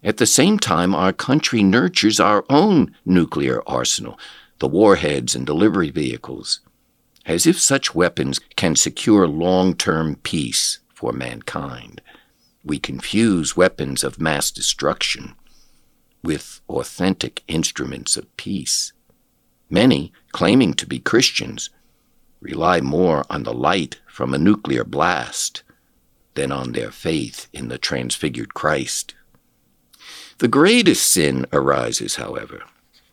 At 0.03 0.17
the 0.17 0.25
same 0.25 0.60
time, 0.60 0.96
our 0.96 1.13
country 1.13 1.63
nurtures 1.63 2.20
our 2.20 2.43
own 2.50 2.96
nuclear 3.05 3.62
arsenal, 3.67 4.20
the 4.60 4.67
warheads 4.67 5.36
and 5.36 5.46
delivery 5.46 5.89
vehicles, 5.89 6.60
as 7.25 7.46
if 7.46 7.60
such 7.60 7.96
weapons 7.96 8.39
can 8.56 8.75
secure 8.75 9.27
long 9.27 9.75
term 9.75 10.15
peace 10.24 10.80
for 10.94 11.12
mankind. 11.12 12.01
We 12.63 12.80
confuse 12.80 13.58
weapons 13.58 14.03
of 14.03 14.20
mass 14.20 14.51
destruction 14.51 15.36
with 16.24 16.62
authentic 16.70 17.44
instruments 17.48 18.15
of 18.15 18.36
peace. 18.38 18.94
Many, 19.70 20.13
claiming 20.32 20.74
to 20.75 20.86
be 20.86 21.00
Christians, 21.00 21.70
rely 22.39 22.80
more 22.82 23.25
on 23.30 23.44
the 23.44 23.53
light 23.53 24.00
from 24.08 24.34
a 24.34 24.38
nuclear 24.38 24.84
blast 24.84 25.63
than 26.36 26.51
on 26.51 26.72
their 26.72 26.92
faith 26.92 27.48
in 27.53 27.68
the 27.68 27.77
transfigured 27.77 28.53
Christ. 28.53 29.15
The 30.39 30.48
greatest 30.48 31.10
sin 31.10 31.46
arises, 31.53 32.15
however, 32.15 32.63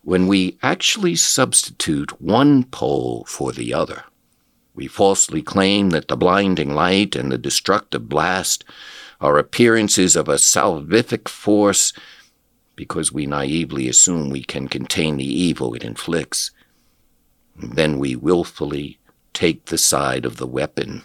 when 0.03 0.27
we 0.27 0.57
actually 0.63 1.15
substitute 1.15 2.21
one 2.21 2.63
pole 2.63 3.23
for 3.27 3.51
the 3.51 3.73
other. 3.73 4.03
We 4.73 4.87
falsely 4.87 5.41
claim 5.41 5.89
that 5.91 6.07
the 6.07 6.17
blinding 6.17 6.73
light 6.73 7.15
and 7.15 7.31
the 7.31 7.37
destructive 7.37 8.09
blast 8.09 8.63
are 9.19 9.37
appearances 9.37 10.15
of 10.15 10.27
a 10.27 10.35
salvific 10.35 11.27
force 11.27 11.93
because 12.75 13.11
we 13.11 13.25
naively 13.25 13.87
assume 13.87 14.29
we 14.29 14.43
can 14.43 14.67
contain 14.67 15.17
the 15.17 15.25
evil 15.25 15.73
it 15.75 15.83
inflicts. 15.83 16.51
Then 17.55 17.99
we 17.99 18.15
wilfully 18.15 18.97
take 19.33 19.65
the 19.65 19.77
side 19.77 20.25
of 20.25 20.37
the 20.37 20.47
weapon 20.47 21.03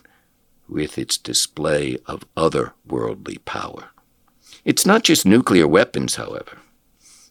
with 0.68 0.96
its 0.96 1.18
display 1.18 1.98
of 2.06 2.24
otherworldly 2.36 3.44
power. 3.44 3.90
It's 4.64 4.86
not 4.86 5.04
just 5.04 5.26
nuclear 5.26 5.68
weapons, 5.68 6.16
however. 6.16 6.58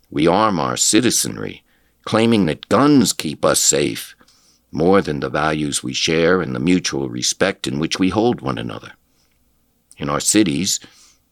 We 0.10 0.28
arm 0.28 0.60
our 0.60 0.78
citizenry, 0.78 1.64
claiming 2.04 2.46
that 2.46 2.70
guns 2.70 3.14
keep 3.14 3.44
us 3.44 3.60
safe, 3.60 4.16
more 4.72 5.02
than 5.02 5.20
the 5.20 5.30
values 5.30 5.84
we 5.84 5.94
share 5.94 6.42
and 6.42 6.54
the 6.54 6.60
mutual 6.60 7.10
respect 7.10 7.68
in 7.68 7.80
which 7.80 7.98
we 7.98 8.10
hold 8.10 8.42
one 8.42 8.58
another. 8.58 8.94
In 9.98 10.10
our 10.10 10.20
cities, 10.20 10.80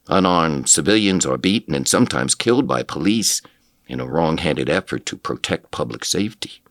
unarmed 0.07 0.69
civilians 0.69 1.25
are 1.25 1.37
beaten 1.37 1.75
and 1.75 1.87
sometimes 1.87 2.35
killed 2.35 2.67
by 2.67 2.83
police 2.83 3.41
in 3.87 3.99
a 3.99 4.07
wrong 4.07 4.37
handed 4.37 4.69
effort 4.69 5.05
to 5.05 5.17
protect 5.17 5.71
public 5.71 6.05
safety. 6.05 6.63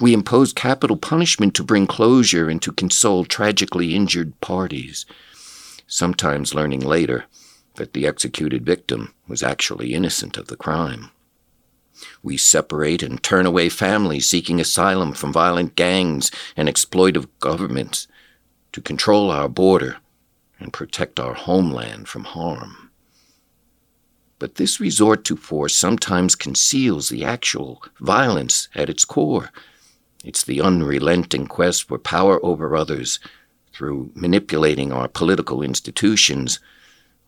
We 0.00 0.12
impose 0.12 0.52
capital 0.52 0.96
punishment 0.96 1.54
to 1.54 1.62
bring 1.62 1.86
closure 1.86 2.50
and 2.50 2.60
to 2.62 2.72
console 2.72 3.24
tragically 3.24 3.94
injured 3.94 4.38
parties, 4.40 5.06
sometimes 5.86 6.54
learning 6.54 6.80
later 6.80 7.24
that 7.76 7.92
the 7.92 8.06
executed 8.06 8.64
victim 8.64 9.14
was 9.26 9.42
actually 9.42 9.94
innocent 9.94 10.36
of 10.36 10.48
the 10.48 10.56
crime. 10.56 11.10
We 12.22 12.36
separate 12.36 13.02
and 13.02 13.22
turn 13.22 13.46
away 13.46 13.68
families 13.68 14.26
seeking 14.26 14.60
asylum 14.60 15.12
from 15.12 15.32
violent 15.32 15.76
gangs 15.76 16.30
and 16.56 16.68
exploitive 16.68 17.26
governments 17.40 18.06
to 18.72 18.80
control 18.80 19.30
our 19.30 19.48
border 19.48 19.96
and 20.58 20.72
protect 20.72 21.18
our 21.18 21.34
homeland 21.34 22.08
from 22.08 22.24
harm. 22.24 22.90
But 24.38 24.56
this 24.56 24.80
resort 24.80 25.24
to 25.24 25.36
force 25.36 25.74
sometimes 25.74 26.34
conceals 26.34 27.08
the 27.08 27.24
actual 27.24 27.82
violence 28.00 28.68
at 28.74 28.90
its 28.90 29.04
core. 29.04 29.50
It's 30.24 30.44
the 30.44 30.60
unrelenting 30.60 31.46
quest 31.46 31.88
for 31.88 31.98
power 31.98 32.44
over 32.44 32.76
others 32.76 33.18
through 33.72 34.10
manipulating 34.14 34.92
our 34.92 35.08
political 35.08 35.62
institutions 35.62 36.58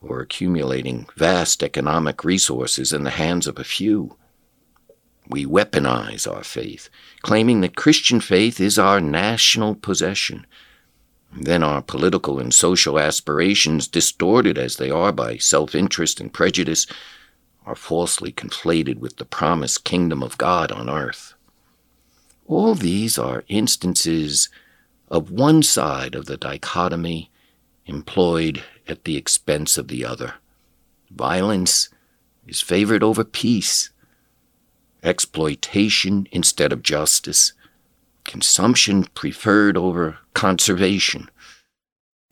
or 0.00 0.20
accumulating 0.20 1.06
vast 1.16 1.62
economic 1.62 2.24
resources 2.24 2.92
in 2.92 3.04
the 3.04 3.10
hands 3.10 3.46
of 3.46 3.58
a 3.58 3.64
few. 3.64 4.16
We 5.28 5.44
weaponize 5.44 6.30
our 6.30 6.44
faith, 6.44 6.88
claiming 7.22 7.60
that 7.60 7.76
Christian 7.76 8.20
faith 8.20 8.60
is 8.60 8.78
our 8.78 9.00
national 9.00 9.74
possession. 9.74 10.46
Then 11.32 11.62
our 11.62 11.82
political 11.82 12.38
and 12.38 12.54
social 12.54 12.98
aspirations, 12.98 13.86
distorted 13.86 14.56
as 14.56 14.76
they 14.76 14.90
are 14.90 15.12
by 15.12 15.36
self 15.36 15.74
interest 15.74 16.20
and 16.20 16.32
prejudice, 16.32 16.86
are 17.66 17.74
falsely 17.74 18.32
conflated 18.32 18.98
with 18.98 19.16
the 19.16 19.26
promised 19.26 19.84
kingdom 19.84 20.22
of 20.22 20.38
God 20.38 20.72
on 20.72 20.88
earth. 20.88 21.34
All 22.46 22.74
these 22.74 23.18
are 23.18 23.44
instances 23.48 24.48
of 25.08 25.30
one 25.30 25.62
side 25.62 26.14
of 26.14 26.24
the 26.24 26.38
dichotomy 26.38 27.30
employed 27.84 28.62
at 28.88 29.04
the 29.04 29.16
expense 29.16 29.78
of 29.78 29.88
the 29.88 30.04
other. 30.04 30.34
Violence 31.10 31.88
is 32.46 32.60
favored 32.60 33.02
over 33.02 33.24
peace, 33.24 33.90
exploitation 35.02 36.26
instead 36.32 36.72
of 36.72 36.82
justice, 36.82 37.52
consumption 38.24 39.04
preferred 39.14 39.76
over 39.76 40.18
conservation. 40.34 41.30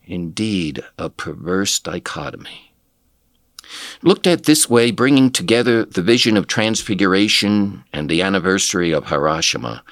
Indeed, 0.04 0.82
a 0.98 1.10
perverse 1.10 1.78
dichotomy. 1.80 2.72
Looked 4.02 4.26
at 4.26 4.44
this 4.44 4.70
way, 4.70 4.90
bringing 4.90 5.30
together 5.30 5.84
the 5.84 6.02
vision 6.02 6.36
of 6.36 6.46
transfiguration 6.46 7.84
and 7.92 8.08
the 8.08 8.22
anniversary 8.22 8.92
of 8.92 9.08
Hiroshima 9.08 9.82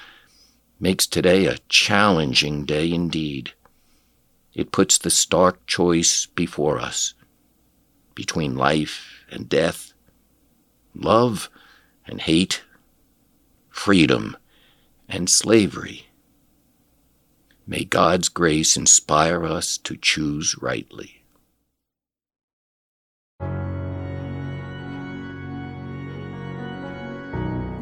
makes 0.79 1.07
today 1.07 1.45
a 1.45 1.57
challenging 1.69 2.65
day 2.65 2.91
indeed. 2.91 3.53
It 4.55 4.71
puts 4.71 4.97
the 4.97 5.09
stark 5.09 5.65
choice 5.67 6.25
before 6.27 6.79
us 6.79 7.13
between 8.15 8.55
life 8.55 9.25
and 9.29 9.49
death, 9.49 9.91
love 10.95 11.49
and 12.07 12.21
hate, 12.21 12.63
freedom 13.69 14.37
and 15.09 15.29
slavery. 15.29 16.07
May 17.67 17.83
God's 17.83 18.29
grace 18.29 18.77
inspire 18.77 19.43
us 19.43 19.77
to 19.79 19.97
choose 19.97 20.55
rightly. 20.61 21.21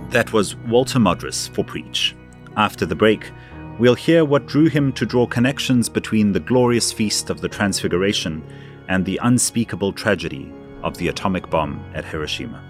That 0.10 0.32
was 0.32 0.56
Walter 0.56 1.00
Modrys 1.00 1.54
for 1.54 1.64
Preach. 1.64 2.16
After 2.56 2.86
the 2.86 2.96
break, 2.96 3.32
we'll 3.80 3.96
hear 3.96 4.24
what 4.24 4.46
drew 4.46 4.70
him 4.70 4.92
to 4.94 5.06
draw 5.06 5.26
connections 5.26 5.90
between 5.90 6.32
the 6.32 6.40
glorious 6.40 6.92
feast 6.92 7.30
of 7.30 7.42
the 7.42 7.50
Transfiguration 7.50 8.44
and 8.88 9.06
the 9.06 9.20
unspeakable 9.24 9.94
tragedy 9.94 10.52
of 10.84 10.98
the 10.98 11.08
atomic 11.08 11.50
bomb 11.50 11.84
at 11.94 12.06
Hiroshima. 12.06 12.62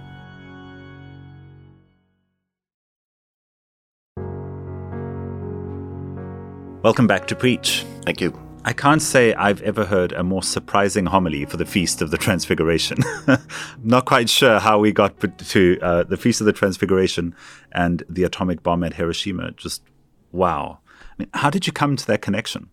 Welcome 6.84 7.08
back 7.08 7.28
to 7.28 7.36
Preach. 7.36 7.86
Thank 8.04 8.22
you. 8.22 8.38
I 8.66 8.72
can't 8.72 9.02
say 9.02 9.34
I've 9.34 9.62
ever 9.62 9.86
heard 9.86 10.14
a 10.14 10.24
more 10.24 10.44
surprising 10.44 11.06
homily 11.06 11.44
for 11.46 11.58
the 11.58 11.66
Feast 11.66 12.02
of 12.02 12.12
the 12.12 12.18
Transfiguration. 12.18 13.00
Not 13.84 14.06
quite 14.06 14.30
sure 14.30 14.60
how 14.60 14.80
we 14.80 14.94
got 14.94 15.20
to 15.20 15.80
uh, 15.82 16.04
the 16.04 16.16
Feast 16.16 16.40
of 16.40 16.46
the 16.46 16.54
Transfiguration 16.54 17.36
and 17.74 18.04
the 18.08 18.24
atomic 18.24 18.63
bomb 18.63 18.84
at 18.84 18.94
Hiroshima. 18.94 19.52
Just 19.52 19.82
wow. 20.32 20.80
I 21.13 21.15
mean, 21.19 21.30
how 21.34 21.49
did 21.49 21.67
you 21.67 21.73
come 21.73 21.95
to 21.95 22.08
that 22.08 22.21
connection? 22.21 22.69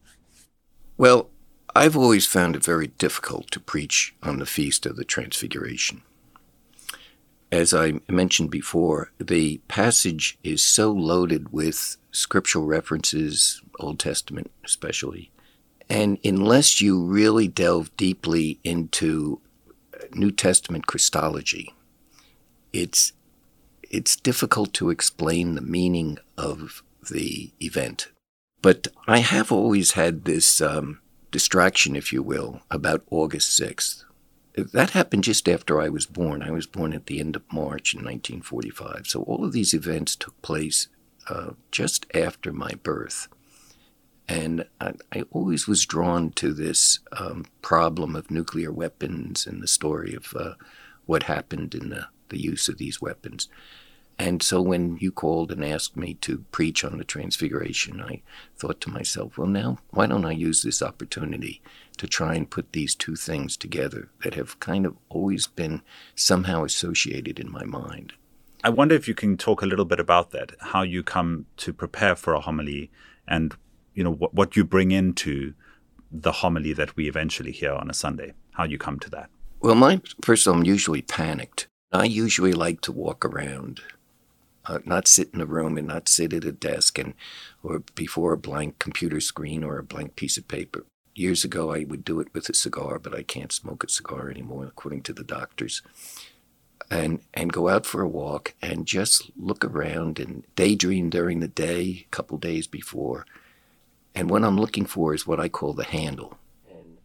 Well, 0.96 1.30
I've 1.74 1.96
always 1.96 2.26
found 2.26 2.56
it 2.56 2.64
very 2.64 2.88
difficult 2.88 3.50
to 3.52 3.60
preach 3.60 4.14
on 4.22 4.38
the 4.38 4.46
Feast 4.46 4.86
of 4.86 4.96
the 4.96 5.04
Transfiguration. 5.04 6.02
As 7.52 7.74
I 7.74 8.00
mentioned 8.08 8.50
before, 8.50 9.12
the 9.18 9.58
passage 9.68 10.38
is 10.42 10.64
so 10.64 10.90
loaded 10.92 11.52
with 11.52 11.96
scriptural 12.12 12.64
references, 12.64 13.60
Old 13.78 13.98
Testament 13.98 14.50
especially. 14.64 15.30
And 15.88 16.18
unless 16.24 16.80
you 16.80 17.04
really 17.04 17.48
delve 17.48 17.94
deeply 17.96 18.60
into 18.62 19.40
New 20.12 20.30
Testament 20.30 20.86
Christology, 20.86 21.74
it's 22.72 23.12
it's 23.90 24.14
difficult 24.14 24.72
to 24.74 24.90
explain 24.90 25.56
the 25.56 25.60
meaning 25.60 26.18
of 26.38 26.84
the 27.10 27.50
event. 27.60 28.08
But 28.62 28.88
I 29.06 29.18
have 29.18 29.50
always 29.50 29.92
had 29.92 30.24
this 30.24 30.60
um, 30.60 31.00
distraction, 31.30 31.96
if 31.96 32.12
you 32.12 32.22
will, 32.22 32.60
about 32.70 33.04
August 33.10 33.58
6th. 33.60 34.04
That 34.54 34.90
happened 34.90 35.24
just 35.24 35.48
after 35.48 35.80
I 35.80 35.88
was 35.88 36.06
born. 36.06 36.42
I 36.42 36.50
was 36.50 36.66
born 36.66 36.92
at 36.92 37.06
the 37.06 37.20
end 37.20 37.36
of 37.36 37.52
March 37.52 37.94
in 37.94 38.00
1945. 38.00 39.06
So 39.06 39.22
all 39.22 39.44
of 39.44 39.52
these 39.52 39.72
events 39.72 40.16
took 40.16 40.40
place 40.42 40.88
uh, 41.28 41.52
just 41.70 42.06
after 42.14 42.52
my 42.52 42.72
birth. 42.82 43.28
And 44.28 44.64
I, 44.80 44.94
I, 45.12 45.22
always 45.30 45.66
was 45.66 45.86
drawn 45.86 46.30
to 46.32 46.52
this 46.52 47.00
um, 47.12 47.46
problem 47.62 48.14
of 48.14 48.30
nuclear 48.30 48.70
weapons 48.70 49.46
and 49.46 49.60
the 49.60 49.68
story 49.68 50.14
of 50.14 50.34
uh, 50.36 50.54
what 51.06 51.24
happened 51.24 51.74
in 51.74 51.88
the, 51.90 52.06
the 52.28 52.40
use 52.40 52.68
of 52.68 52.78
these 52.78 53.00
weapons. 53.00 53.48
And 54.20 54.42
so 54.42 54.60
when 54.60 54.98
you 55.00 55.12
called 55.12 55.50
and 55.50 55.64
asked 55.64 55.96
me 55.96 56.12
to 56.20 56.44
preach 56.52 56.84
on 56.84 56.98
the 56.98 57.04
Transfiguration, 57.04 58.02
I 58.02 58.20
thought 58.54 58.78
to 58.82 58.90
myself, 58.90 59.38
well, 59.38 59.48
now, 59.48 59.78
why 59.92 60.06
don't 60.06 60.26
I 60.26 60.32
use 60.32 60.60
this 60.60 60.82
opportunity 60.82 61.62
to 61.96 62.06
try 62.06 62.34
and 62.34 62.50
put 62.50 62.72
these 62.72 62.94
two 62.94 63.16
things 63.16 63.56
together 63.56 64.10
that 64.22 64.34
have 64.34 64.60
kind 64.60 64.84
of 64.84 64.94
always 65.08 65.46
been 65.46 65.80
somehow 66.14 66.64
associated 66.64 67.38
in 67.38 67.50
my 67.50 67.64
mind? 67.64 68.12
I 68.62 68.68
wonder 68.68 68.94
if 68.94 69.08
you 69.08 69.14
can 69.14 69.38
talk 69.38 69.62
a 69.62 69.66
little 69.66 69.86
bit 69.86 69.98
about 69.98 70.32
that, 70.32 70.52
how 70.60 70.82
you 70.82 71.02
come 71.02 71.46
to 71.56 71.72
prepare 71.72 72.14
for 72.14 72.34
a 72.34 72.40
homily 72.40 72.90
and 73.26 73.56
you 73.94 74.04
know 74.04 74.12
what, 74.12 74.34
what 74.34 74.54
you 74.54 74.64
bring 74.64 74.90
into 74.90 75.54
the 76.12 76.32
homily 76.32 76.74
that 76.74 76.94
we 76.94 77.08
eventually 77.08 77.52
hear 77.52 77.72
on 77.72 77.88
a 77.88 77.94
Sunday, 77.94 78.34
how 78.50 78.64
you 78.64 78.76
come 78.76 78.98
to 78.98 79.08
that. 79.08 79.30
Well, 79.60 79.76
my 79.76 80.02
first 80.22 80.46
of 80.46 80.52
all, 80.52 80.58
I'm 80.58 80.66
usually 80.66 81.00
panicked. 81.00 81.68
I 81.90 82.04
usually 82.04 82.52
like 82.52 82.82
to 82.82 82.92
walk 82.92 83.24
around, 83.24 83.80
uh, 84.66 84.78
not 84.84 85.08
sit 85.08 85.30
in 85.32 85.40
a 85.40 85.46
room 85.46 85.78
and 85.78 85.88
not 85.88 86.08
sit 86.08 86.32
at 86.32 86.44
a 86.44 86.52
desk 86.52 86.98
and 86.98 87.14
or 87.62 87.80
before 87.94 88.32
a 88.32 88.38
blank 88.38 88.78
computer 88.78 89.20
screen 89.20 89.64
or 89.64 89.78
a 89.78 89.84
blank 89.84 90.16
piece 90.16 90.36
of 90.36 90.48
paper. 90.48 90.84
Years 91.14 91.44
ago, 91.44 91.72
I 91.72 91.84
would 91.84 92.04
do 92.04 92.20
it 92.20 92.32
with 92.32 92.48
a 92.48 92.54
cigar, 92.54 92.98
but 92.98 93.14
I 93.14 93.22
can't 93.22 93.52
smoke 93.52 93.84
a 93.84 93.88
cigar 93.88 94.30
anymore, 94.30 94.64
according 94.66 95.02
to 95.02 95.12
the 95.12 95.24
doctors 95.24 95.82
and 96.90 97.20
and 97.32 97.52
go 97.52 97.68
out 97.68 97.86
for 97.86 98.02
a 98.02 98.08
walk 98.08 98.54
and 98.60 98.86
just 98.86 99.30
look 99.36 99.64
around 99.64 100.18
and 100.18 100.44
daydream 100.56 101.08
during 101.08 101.40
the 101.40 101.48
day, 101.48 102.06
a 102.06 102.08
couple 102.10 102.36
days 102.36 102.66
before. 102.66 103.26
And 104.14 104.28
what 104.28 104.42
I'm 104.42 104.58
looking 104.58 104.86
for 104.86 105.14
is 105.14 105.26
what 105.26 105.38
I 105.38 105.48
call 105.48 105.72
the 105.72 105.84
handle. 105.84 106.36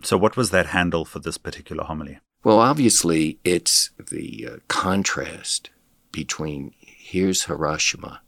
So, 0.01 0.17
what 0.17 0.35
was 0.35 0.49
that 0.51 0.67
handle 0.67 1.05
for 1.05 1.19
this 1.19 1.37
particular 1.37 1.83
homily? 1.83 2.19
Well, 2.43 2.59
obviously, 2.59 3.39
it's 3.43 3.91
the 3.97 4.47
uh, 4.51 4.55
contrast 4.67 5.69
between 6.11 6.73
here's 7.05 7.43
Hiroshima 7.43 8.19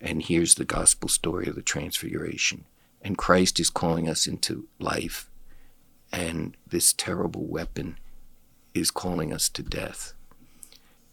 and 0.00 0.22
here's 0.22 0.54
the 0.54 0.64
gospel 0.64 1.08
story 1.08 1.48
of 1.48 1.56
the 1.56 1.62
Transfiguration. 1.62 2.64
And 3.02 3.18
Christ 3.18 3.58
is 3.58 3.70
calling 3.70 4.08
us 4.08 4.24
into 4.28 4.68
life, 4.78 5.28
and 6.12 6.56
this 6.64 6.92
terrible 6.92 7.44
weapon 7.44 7.98
is 8.72 8.92
calling 8.92 9.32
us 9.32 9.48
to 9.48 9.64
death. 9.64 10.14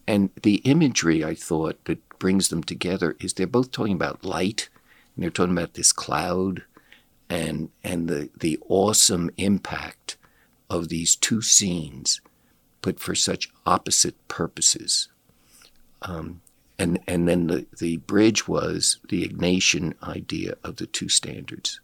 And 0.06 0.30
the 0.44 0.58
imagery, 0.58 1.26
I 1.26 1.34
thought, 1.34 1.84
that 1.86 2.08
brings 2.20 2.50
them 2.50 2.62
together 2.62 3.16
is 3.20 3.34
they're 3.34 3.48
both 3.48 3.72
talking 3.72 3.96
about 3.96 4.24
light, 4.24 4.70
and 5.16 5.24
they're 5.24 5.32
talking 5.32 5.58
about 5.58 5.74
this 5.74 5.92
cloud 5.92 6.66
and, 7.32 7.72
and 7.84 8.08
the, 8.08 8.30
the 8.40 8.60
awesome 8.70 9.32
impact 9.38 10.18
of 10.70 10.90
these 10.90 11.16
two 11.16 11.42
scenes, 11.42 12.22
but 12.82 13.00
for 13.00 13.16
such 13.16 13.50
opposite 13.66 14.28
purposes. 14.28 15.10
Um, 16.04 16.42
and, 16.80 17.00
and 17.08 17.28
then 17.28 17.48
the, 17.48 17.66
the 17.80 17.98
bridge 17.98 18.48
was 18.48 19.00
the 19.10 19.28
Ignatian 19.28 19.94
idea 20.04 20.56
of 20.64 20.76
the 20.78 20.86
two 20.86 21.10
standards. 21.10 21.80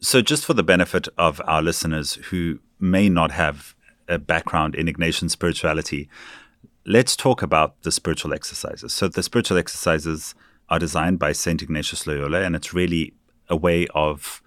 So, 0.00 0.20
just 0.20 0.44
for 0.44 0.52
the 0.52 0.62
benefit 0.62 1.08
of 1.16 1.40
our 1.46 1.62
listeners 1.62 2.14
who 2.30 2.58
may 2.78 3.08
not 3.08 3.30
have 3.30 3.74
a 4.08 4.18
background 4.18 4.74
in 4.74 4.86
Ignatian 4.86 5.30
spirituality, 5.30 6.08
let's 6.84 7.16
talk 7.16 7.40
about 7.40 7.82
the 7.82 7.90
spiritual 7.90 8.34
exercises. 8.34 8.92
So, 8.92 9.08
the 9.08 9.22
spiritual 9.22 9.56
exercises 9.56 10.34
are 10.68 10.78
designed 10.78 11.18
by 11.18 11.32
St. 11.32 11.62
Ignatius 11.62 12.06
Loyola, 12.06 12.42
and 12.42 12.54
it's 12.54 12.74
really 12.74 13.14
a 13.48 13.56
way 13.56 13.86
of 13.94 14.42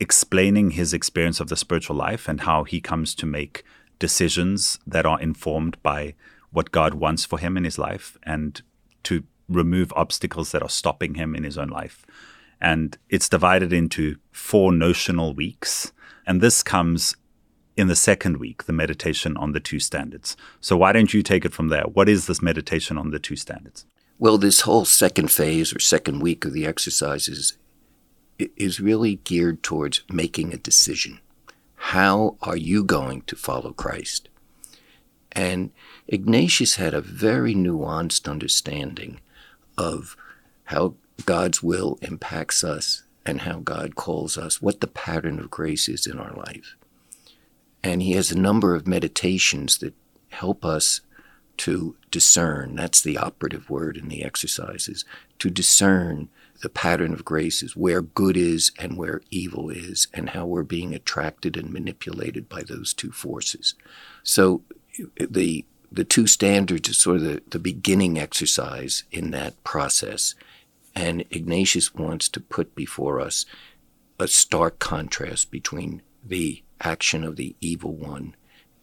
explaining 0.00 0.72
his 0.72 0.92
experience 0.92 1.40
of 1.40 1.48
the 1.48 1.56
spiritual 1.56 1.96
life 1.96 2.28
and 2.28 2.42
how 2.42 2.64
he 2.64 2.80
comes 2.80 3.14
to 3.14 3.26
make 3.26 3.64
decisions 3.98 4.78
that 4.86 5.06
are 5.06 5.20
informed 5.20 5.82
by 5.82 6.14
what 6.50 6.70
God 6.70 6.94
wants 6.94 7.24
for 7.24 7.38
him 7.38 7.56
in 7.56 7.64
his 7.64 7.78
life 7.78 8.16
and 8.22 8.62
to 9.08 9.24
remove 9.48 9.92
obstacles 9.96 10.52
that 10.52 10.62
are 10.62 10.68
stopping 10.68 11.14
him 11.14 11.34
in 11.34 11.44
his 11.44 11.58
own 11.58 11.68
life. 11.68 12.04
And 12.60 12.98
it's 13.08 13.28
divided 13.28 13.72
into 13.72 14.16
four 14.32 14.72
notional 14.72 15.34
weeks. 15.34 15.92
And 16.26 16.40
this 16.40 16.62
comes 16.62 17.16
in 17.76 17.86
the 17.86 17.96
second 17.96 18.38
week, 18.38 18.64
the 18.64 18.72
meditation 18.72 19.36
on 19.36 19.52
the 19.52 19.60
two 19.60 19.78
standards. 19.78 20.36
So 20.60 20.76
why 20.76 20.92
don't 20.92 21.14
you 21.14 21.22
take 21.22 21.44
it 21.44 21.52
from 21.52 21.68
there? 21.68 21.84
What 21.84 22.08
is 22.08 22.26
this 22.26 22.42
meditation 22.42 22.98
on 22.98 23.10
the 23.10 23.20
two 23.20 23.36
standards? 23.36 23.86
Well, 24.18 24.36
this 24.36 24.62
whole 24.62 24.84
second 24.84 25.30
phase 25.30 25.72
or 25.72 25.78
second 25.78 26.20
week 26.20 26.44
of 26.44 26.52
the 26.52 26.66
exercises 26.66 27.56
is 28.38 28.80
really 28.80 29.16
geared 29.16 29.62
towards 29.62 30.02
making 30.10 30.52
a 30.52 30.58
decision. 30.58 31.20
How 31.76 32.36
are 32.42 32.56
you 32.56 32.82
going 32.82 33.22
to 33.22 33.36
follow 33.36 33.72
Christ? 33.72 34.28
And 35.32 35.70
Ignatius 36.06 36.76
had 36.76 36.94
a 36.94 37.00
very 37.00 37.54
nuanced 37.54 38.28
understanding 38.28 39.20
of 39.76 40.16
how 40.64 40.94
God's 41.24 41.62
will 41.62 41.98
impacts 42.02 42.64
us 42.64 43.04
and 43.26 43.42
how 43.42 43.58
God 43.58 43.94
calls 43.94 44.38
us, 44.38 44.62
what 44.62 44.80
the 44.80 44.86
pattern 44.86 45.38
of 45.38 45.50
grace 45.50 45.88
is 45.88 46.06
in 46.06 46.18
our 46.18 46.32
life. 46.32 46.76
And 47.82 48.02
he 48.02 48.12
has 48.12 48.30
a 48.30 48.38
number 48.38 48.74
of 48.74 48.86
meditations 48.86 49.78
that 49.78 49.94
help 50.30 50.64
us 50.64 51.00
to 51.58 51.96
discern. 52.10 52.76
That's 52.76 53.02
the 53.02 53.18
operative 53.18 53.68
word 53.68 53.96
in 53.96 54.08
the 54.08 54.24
exercises 54.24 55.04
to 55.38 55.50
discern 55.50 56.28
the 56.60 56.68
pattern 56.68 57.12
of 57.12 57.24
grace 57.24 57.62
is 57.62 57.76
where 57.76 58.02
good 58.02 58.36
is 58.36 58.72
and 58.78 58.96
where 58.96 59.22
evil 59.30 59.70
is, 59.70 60.08
and 60.12 60.30
how 60.30 60.44
we're 60.44 60.64
being 60.64 60.92
attracted 60.94 61.56
and 61.56 61.72
manipulated 61.72 62.48
by 62.48 62.62
those 62.62 62.92
two 62.92 63.12
forces. 63.12 63.74
So 64.24 64.62
the 65.18 65.64
the 65.90 66.04
two 66.04 66.26
standards 66.26 66.88
is 66.88 66.98
sort 66.98 67.16
of 67.16 67.22
the, 67.22 67.42
the 67.48 67.58
beginning 67.58 68.18
exercise 68.18 69.04
in 69.10 69.30
that 69.30 69.62
process. 69.64 70.34
And 70.94 71.24
Ignatius 71.30 71.94
wants 71.94 72.28
to 72.30 72.40
put 72.40 72.74
before 72.74 73.20
us 73.20 73.46
a 74.18 74.28
stark 74.28 74.78
contrast 74.78 75.50
between 75.50 76.02
the 76.24 76.62
action 76.80 77.24
of 77.24 77.36
the 77.36 77.56
evil 77.60 77.94
one 77.94 78.34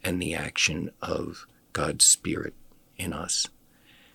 and 0.02 0.20
the 0.20 0.34
action 0.34 0.90
of 1.00 1.46
God's 1.72 2.04
Spirit 2.04 2.54
in 2.96 3.12
us. 3.12 3.46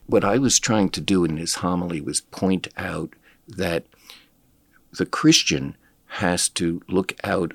What 0.08 0.26
I 0.26 0.38
was 0.38 0.60
trying 0.60 0.90
to 0.90 1.02
do 1.02 1.24
in 1.24 1.36
this 1.36 1.56
homily 1.56 2.02
was 2.02 2.22
point 2.22 2.68
out 2.76 3.14
that 3.48 3.86
the 4.98 5.06
Christian 5.06 5.78
has 6.08 6.50
to 6.50 6.82
look 6.90 7.14
out 7.24 7.54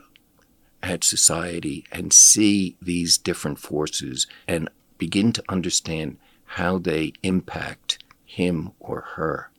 at 0.86 1.02
society 1.02 1.84
and 1.90 2.12
see 2.12 2.76
these 2.80 3.18
different 3.18 3.58
forces 3.58 4.26
and 4.46 4.68
begin 4.98 5.32
to 5.32 5.42
understand 5.48 6.16
how 6.44 6.78
they 6.78 7.12
impact 7.24 7.98
him 8.24 8.70
or 8.78 9.00
her 9.16 9.50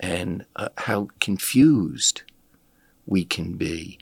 and 0.00 0.46
uh, 0.56 0.70
how 0.78 1.08
confused 1.20 2.22
we 3.06 3.22
can 3.22 3.52
be 3.56 3.98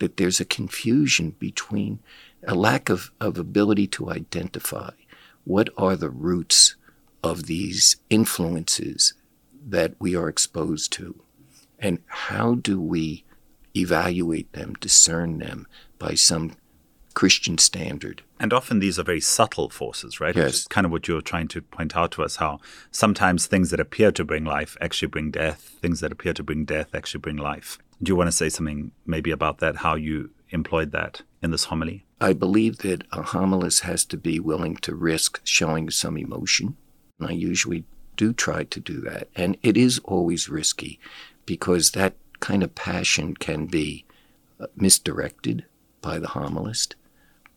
that 0.00 0.16
there's 0.16 0.40
a 0.40 0.44
confusion 0.44 1.30
between 1.38 2.00
a 2.44 2.56
lack 2.56 2.88
of, 2.88 3.12
of 3.20 3.38
ability 3.38 3.86
to 3.86 4.10
identify 4.10 4.90
what 5.44 5.70
are 5.78 5.94
the 5.94 6.10
roots 6.10 6.74
of 7.22 7.46
these 7.46 7.96
influences 8.10 9.14
that 9.64 9.94
we 10.00 10.16
are 10.16 10.28
exposed 10.28 10.92
to 10.92 11.22
and 11.78 12.00
how 12.06 12.56
do 12.56 12.80
we 12.80 13.22
evaluate 13.76 14.52
them 14.52 14.74
discern 14.74 15.38
them 15.38 15.66
by 15.98 16.14
some 16.14 16.52
christian 17.14 17.58
standard 17.58 18.22
and 18.42 18.52
often 18.52 18.80
these 18.80 18.98
are 18.98 19.04
very 19.04 19.20
subtle 19.20 19.70
forces, 19.70 20.20
right? 20.20 20.34
Yes. 20.34 20.44
Which 20.44 20.54
is 20.54 20.66
kind 20.66 20.84
of 20.84 20.90
what 20.90 21.06
you're 21.06 21.20
trying 21.20 21.46
to 21.46 21.62
point 21.62 21.96
out 21.96 22.10
to 22.12 22.24
us 22.24 22.36
how 22.36 22.58
sometimes 22.90 23.46
things 23.46 23.70
that 23.70 23.78
appear 23.78 24.10
to 24.10 24.24
bring 24.24 24.44
life 24.44 24.76
actually 24.80 25.06
bring 25.06 25.30
death, 25.30 25.78
things 25.80 26.00
that 26.00 26.10
appear 26.10 26.32
to 26.34 26.42
bring 26.42 26.64
death 26.64 26.92
actually 26.92 27.20
bring 27.20 27.36
life. 27.36 27.78
Do 28.02 28.10
you 28.10 28.16
want 28.16 28.26
to 28.26 28.32
say 28.32 28.48
something 28.48 28.90
maybe 29.06 29.30
about 29.30 29.58
that, 29.58 29.76
how 29.76 29.94
you 29.94 30.30
employed 30.50 30.90
that 30.90 31.22
in 31.40 31.52
this 31.52 31.66
homily? 31.66 32.04
I 32.20 32.32
believe 32.32 32.78
that 32.78 33.04
a 33.12 33.22
homilist 33.22 33.82
has 33.82 34.04
to 34.06 34.16
be 34.16 34.40
willing 34.40 34.74
to 34.78 34.92
risk 34.92 35.40
showing 35.44 35.90
some 35.90 36.16
emotion. 36.16 36.76
And 37.20 37.28
I 37.28 37.32
usually 37.34 37.84
do 38.16 38.32
try 38.32 38.64
to 38.64 38.80
do 38.80 39.00
that. 39.02 39.28
And 39.36 39.56
it 39.62 39.76
is 39.76 40.00
always 40.00 40.48
risky 40.48 40.98
because 41.46 41.92
that 41.92 42.14
kind 42.42 42.62
of 42.62 42.74
passion 42.74 43.34
can 43.34 43.64
be 43.64 44.04
uh, 44.60 44.66
misdirected 44.76 45.64
by 46.02 46.18
the 46.18 46.28
homilist 46.28 46.94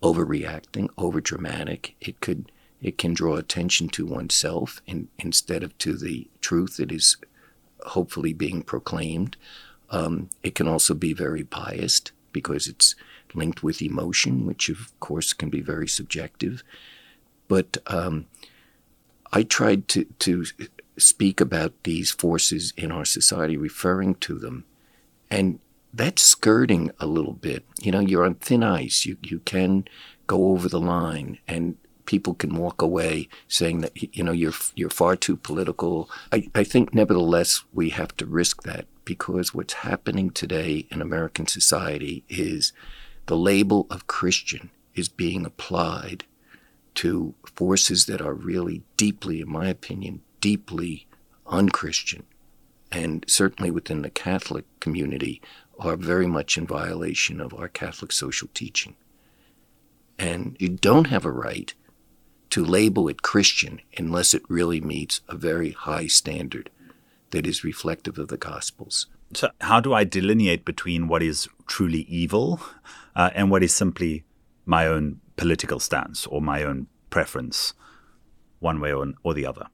overreacting, 0.02 0.88
overdramatic. 0.98 1.94
It 2.00 2.22
could 2.22 2.52
it 2.82 2.98
can 3.00 3.16
draw 3.16 3.36
attention 3.38 3.90
to 3.90 4.06
oneself 4.06 4.82
in, 4.86 5.08
instead 5.18 5.64
of 5.64 5.76
to 5.80 5.94
the 5.94 6.28
truth 6.40 6.78
that 6.78 6.92
is 6.92 7.18
hopefully 7.88 8.32
being 8.32 8.62
proclaimed. 8.62 9.38
Um, 9.90 10.30
it 10.44 10.54
can 10.54 10.68
also 10.68 10.94
be 10.94 11.14
very 11.14 11.42
biased 11.42 12.12
because 12.32 12.68
it's 12.68 12.94
linked 13.34 13.64
with 13.64 13.82
emotion, 13.82 14.46
which 14.46 14.70
of 14.70 14.98
course 15.00 15.34
can 15.34 15.50
be 15.50 15.62
very 15.62 15.88
subjective. 15.88 16.64
But 17.48 17.78
um, 17.88 18.28
I 19.34 19.42
tried 19.42 19.88
to, 19.90 20.06
to 20.20 20.46
speak 20.98 21.42
about 21.42 21.74
these 21.84 22.12
forces 22.12 22.74
in 22.78 22.92
our 22.92 23.06
society, 23.06 23.58
referring 23.58 24.16
to 24.16 24.38
them, 24.38 24.66
and 25.30 25.60
that's 25.94 26.22
skirting 26.22 26.92
a 27.00 27.06
little 27.06 27.34
bit. 27.34 27.66
You 27.82 27.92
know, 27.92 28.02
you're 28.02 28.26
on 28.26 28.36
thin 28.36 28.64
ice. 28.64 29.06
You 29.06 29.18
you 29.22 29.40
can 29.40 29.86
go 30.28 30.50
over 30.50 30.68
the 30.68 30.80
line, 30.80 31.40
and 31.48 31.78
people 32.06 32.34
can 32.34 32.56
walk 32.56 32.82
away 32.82 33.28
saying 33.48 33.82
that 33.82 34.16
you 34.16 34.24
know 34.24 34.32
you're 34.32 34.54
you're 34.76 34.90
far 34.90 35.16
too 35.16 35.38
political. 35.38 36.10
I, 36.32 36.48
I 36.54 36.64
think, 36.64 36.94
nevertheless, 36.94 37.64
we 37.74 37.90
have 37.90 38.16
to 38.18 38.26
risk 38.26 38.64
that 38.64 38.86
because 39.06 39.54
what's 39.54 39.74
happening 39.74 40.32
today 40.32 40.88
in 40.92 41.02
American 41.02 41.48
society 41.48 42.24
is 42.28 42.74
the 43.28 43.38
label 43.38 43.88
of 43.90 44.08
Christian 44.08 44.70
is 44.96 45.10
being 45.10 45.46
applied 45.46 46.24
to 46.96 47.36
forces 47.44 48.06
that 48.06 48.22
are 48.22 48.34
really 48.34 48.84
deeply, 48.98 49.42
in 49.42 49.52
my 49.52 49.68
opinion, 49.68 50.22
deeply 50.42 51.08
unchristian. 51.48 52.24
And 52.92 53.26
certainly 53.28 53.72
within 53.72 54.02
the 54.02 54.10
Catholic 54.10 54.66
community, 54.80 55.42
are 55.80 55.96
very 55.96 56.28
much 56.28 56.58
in 56.58 56.66
violation 56.66 57.42
of 57.42 57.54
our 57.54 57.68
Catholic 57.68 58.12
social 58.12 58.48
teaching. 58.54 58.96
And 60.18 60.56
you 60.60 60.70
don't 60.70 61.08
have 61.08 61.26
a 61.26 61.32
right 61.32 61.74
to 62.52 62.64
label 62.64 63.10
it 63.10 63.22
Christian 63.22 63.82
unless 63.98 64.34
it 64.34 64.44
really 64.48 64.80
meets 64.80 65.22
a 65.28 65.36
very 65.36 65.72
high 65.72 66.08
standard 66.08 66.70
that 67.32 67.46
is 67.46 67.64
reflective 67.64 68.18
of 68.18 68.30
the 68.30 68.38
Gospels. 68.38 69.08
So, 69.34 69.50
how 69.60 69.82
do 69.82 69.94
I 69.94 70.04
delineate 70.04 70.64
between 70.64 71.08
what 71.08 71.22
is 71.22 71.50
truly 71.68 72.02
evil 72.02 72.62
uh, 73.16 73.32
and 73.34 73.52
what 73.52 73.64
is 73.64 73.76
simply 73.76 74.24
my 74.66 74.88
own 74.88 75.20
political 75.36 75.80
stance 75.80 76.26
or 76.28 76.42
my 76.42 76.64
own 76.64 76.88
preference, 77.10 77.74
one 78.60 78.80
way 78.80 78.94
or, 78.94 79.14
or 79.24 79.34
the 79.34 79.46
other? 79.46 79.66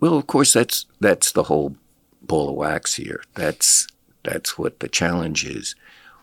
Well, 0.00 0.16
of 0.16 0.26
course, 0.26 0.52
that's 0.52 0.86
that's 1.00 1.30
the 1.32 1.44
whole 1.44 1.76
ball 2.26 2.50
of 2.50 2.56
wax 2.56 2.94
here. 2.94 3.22
That's 3.34 3.86
that's 4.22 4.58
what 4.58 4.80
the 4.80 4.88
challenge 4.88 5.44
is. 5.44 5.74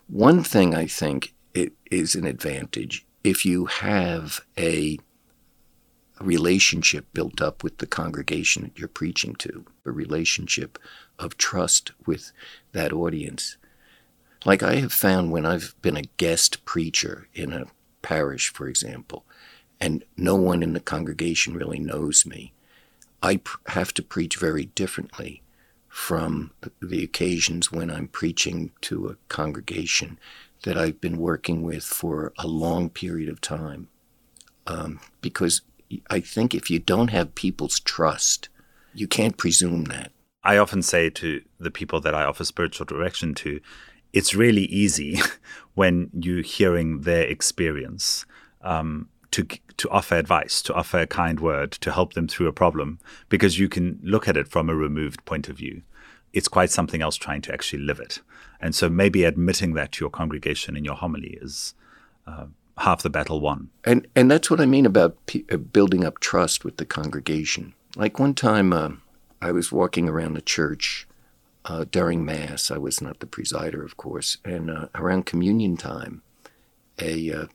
One 0.08 0.42
thing 0.42 0.74
I 0.74 0.86
think 0.86 1.34
it 1.54 1.72
is 1.90 2.14
an 2.14 2.26
advantage 2.26 3.06
if 3.22 3.46
you 3.46 3.66
have 3.66 4.40
a 4.58 4.98
relationship 6.20 7.06
built 7.12 7.40
up 7.40 7.62
with 7.62 7.78
the 7.78 7.86
congregation 7.86 8.62
that 8.62 8.78
you're 8.78 8.88
preaching 8.88 9.34
to, 9.36 9.64
a 9.84 9.90
relationship 9.90 10.78
of 11.18 11.36
trust 11.36 11.92
with 12.06 12.32
that 12.72 12.92
audience. 12.92 13.56
Like 14.44 14.62
I 14.62 14.76
have 14.76 14.92
found 14.92 15.30
when 15.30 15.46
I've 15.46 15.74
been 15.82 15.96
a 15.96 16.02
guest 16.16 16.64
preacher 16.64 17.28
in 17.34 17.52
a 17.52 17.66
parish, 18.02 18.52
for 18.52 18.68
example, 18.68 19.24
and 19.80 20.04
no 20.16 20.36
one 20.36 20.62
in 20.62 20.72
the 20.72 20.80
congregation 20.80 21.54
really 21.54 21.78
knows 21.78 22.26
me, 22.26 22.52
I 23.22 23.36
pr- 23.36 23.58
have 23.68 23.94
to 23.94 24.02
preach 24.02 24.36
very 24.36 24.66
differently 24.66 25.42
from 25.92 26.50
the 26.80 27.04
occasions 27.04 27.70
when 27.70 27.90
I'm 27.90 28.08
preaching 28.08 28.70
to 28.80 29.08
a 29.08 29.16
congregation 29.28 30.18
that 30.62 30.78
I've 30.78 31.02
been 31.02 31.18
working 31.18 31.62
with 31.62 31.84
for 31.84 32.32
a 32.38 32.46
long 32.46 32.88
period 32.88 33.28
of 33.28 33.42
time. 33.42 33.88
Um, 34.66 35.00
because 35.20 35.60
I 36.08 36.20
think 36.20 36.54
if 36.54 36.70
you 36.70 36.78
don't 36.78 37.10
have 37.10 37.34
people's 37.34 37.78
trust, 37.78 38.48
you 38.94 39.06
can't 39.06 39.36
presume 39.36 39.84
that. 39.84 40.12
I 40.42 40.56
often 40.56 40.80
say 40.80 41.10
to 41.10 41.42
the 41.60 41.70
people 41.70 42.00
that 42.00 42.14
I 42.14 42.24
offer 42.24 42.46
spiritual 42.46 42.86
direction 42.86 43.34
to, 43.34 43.60
it's 44.14 44.34
really 44.34 44.64
easy 44.64 45.20
when 45.74 46.08
you're 46.18 46.42
hearing 46.42 47.02
their 47.02 47.24
experience 47.24 48.24
um, 48.62 49.10
to 49.32 49.44
to 49.76 49.90
offer 49.90 50.14
advice, 50.14 50.62
to 50.62 50.74
offer 50.74 51.00
a 51.00 51.06
kind 51.06 51.40
word, 51.40 51.72
to 51.72 51.90
help 51.90 52.12
them 52.12 52.28
through 52.28 52.46
a 52.46 52.52
problem, 52.52 52.98
because 53.28 53.58
you 53.58 53.68
can 53.68 53.98
look 54.02 54.28
at 54.28 54.36
it 54.36 54.48
from 54.48 54.70
a 54.70 54.74
removed 54.74 55.24
point 55.24 55.48
of 55.48 55.56
view. 55.56 55.82
It's 56.32 56.48
quite 56.48 56.70
something 56.70 57.02
else 57.02 57.16
trying 57.16 57.42
to 57.42 57.52
actually 57.52 57.82
live 57.82 58.00
it. 58.00 58.20
And 58.60 58.74
so 58.74 58.88
maybe 58.88 59.24
admitting 59.24 59.74
that 59.74 59.92
to 59.92 60.04
your 60.04 60.10
congregation 60.10 60.76
in 60.76 60.84
your 60.84 60.94
homily 60.94 61.38
is 61.42 61.74
uh, 62.26 62.46
half 62.78 63.02
the 63.02 63.10
battle 63.10 63.40
won. 63.40 63.70
And 63.84 64.06
and 64.14 64.30
that's 64.30 64.50
what 64.50 64.60
I 64.60 64.66
mean 64.66 64.86
about 64.86 65.16
p- 65.26 65.44
uh, 65.50 65.56
building 65.56 66.04
up 66.04 66.20
trust 66.20 66.64
with 66.64 66.76
the 66.76 66.86
congregation. 66.86 67.74
Like 67.96 68.18
one 68.18 68.34
time, 68.34 68.72
uh, 68.72 68.90
I 69.40 69.52
was 69.52 69.72
walking 69.72 70.08
around 70.08 70.34
the 70.34 70.42
church 70.42 71.06
uh, 71.64 71.84
during 71.90 72.24
Mass. 72.24 72.70
I 72.70 72.78
was 72.78 73.00
not 73.00 73.18
the 73.18 73.26
presider, 73.26 73.84
of 73.84 73.96
course, 73.96 74.38
and 74.44 74.70
uh, 74.70 74.86
around 74.94 75.26
communion 75.26 75.76
time, 75.76 76.22
a 76.98 77.32
uh, 77.32 77.46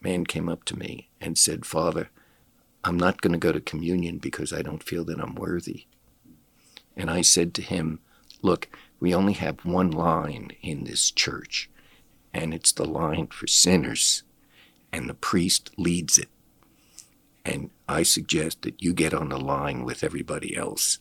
man 0.00 0.24
came 0.24 0.48
up 0.48 0.64
to 0.64 0.78
me 0.78 1.08
and 1.20 1.36
said, 1.36 1.66
"Father, 1.66 2.10
I'm 2.84 2.96
not 2.96 3.20
going 3.20 3.32
to 3.32 3.38
go 3.38 3.52
to 3.52 3.60
communion 3.60 4.18
because 4.18 4.52
I 4.52 4.62
don't 4.62 4.82
feel 4.82 5.04
that 5.04 5.20
I'm 5.20 5.34
worthy." 5.34 5.86
And 6.96 7.10
I 7.10 7.22
said 7.22 7.54
to 7.54 7.62
him, 7.62 8.00
"Look, 8.42 8.68
we 8.98 9.14
only 9.14 9.34
have 9.34 9.64
one 9.64 9.90
line 9.90 10.52
in 10.62 10.84
this 10.84 11.10
church, 11.10 11.70
and 12.32 12.54
it's 12.54 12.72
the 12.72 12.86
line 12.86 13.28
for 13.28 13.46
sinners." 13.46 14.22
and 14.92 15.08
the 15.08 15.14
priest 15.14 15.70
leads 15.76 16.18
it. 16.18 16.28
And 17.44 17.70
I 17.88 18.02
suggest 18.02 18.62
that 18.62 18.82
you 18.82 18.92
get 18.92 19.14
on 19.14 19.30
the 19.30 19.38
line 19.38 19.84
with 19.84 20.04
everybody 20.04 20.56
else. 20.56 20.98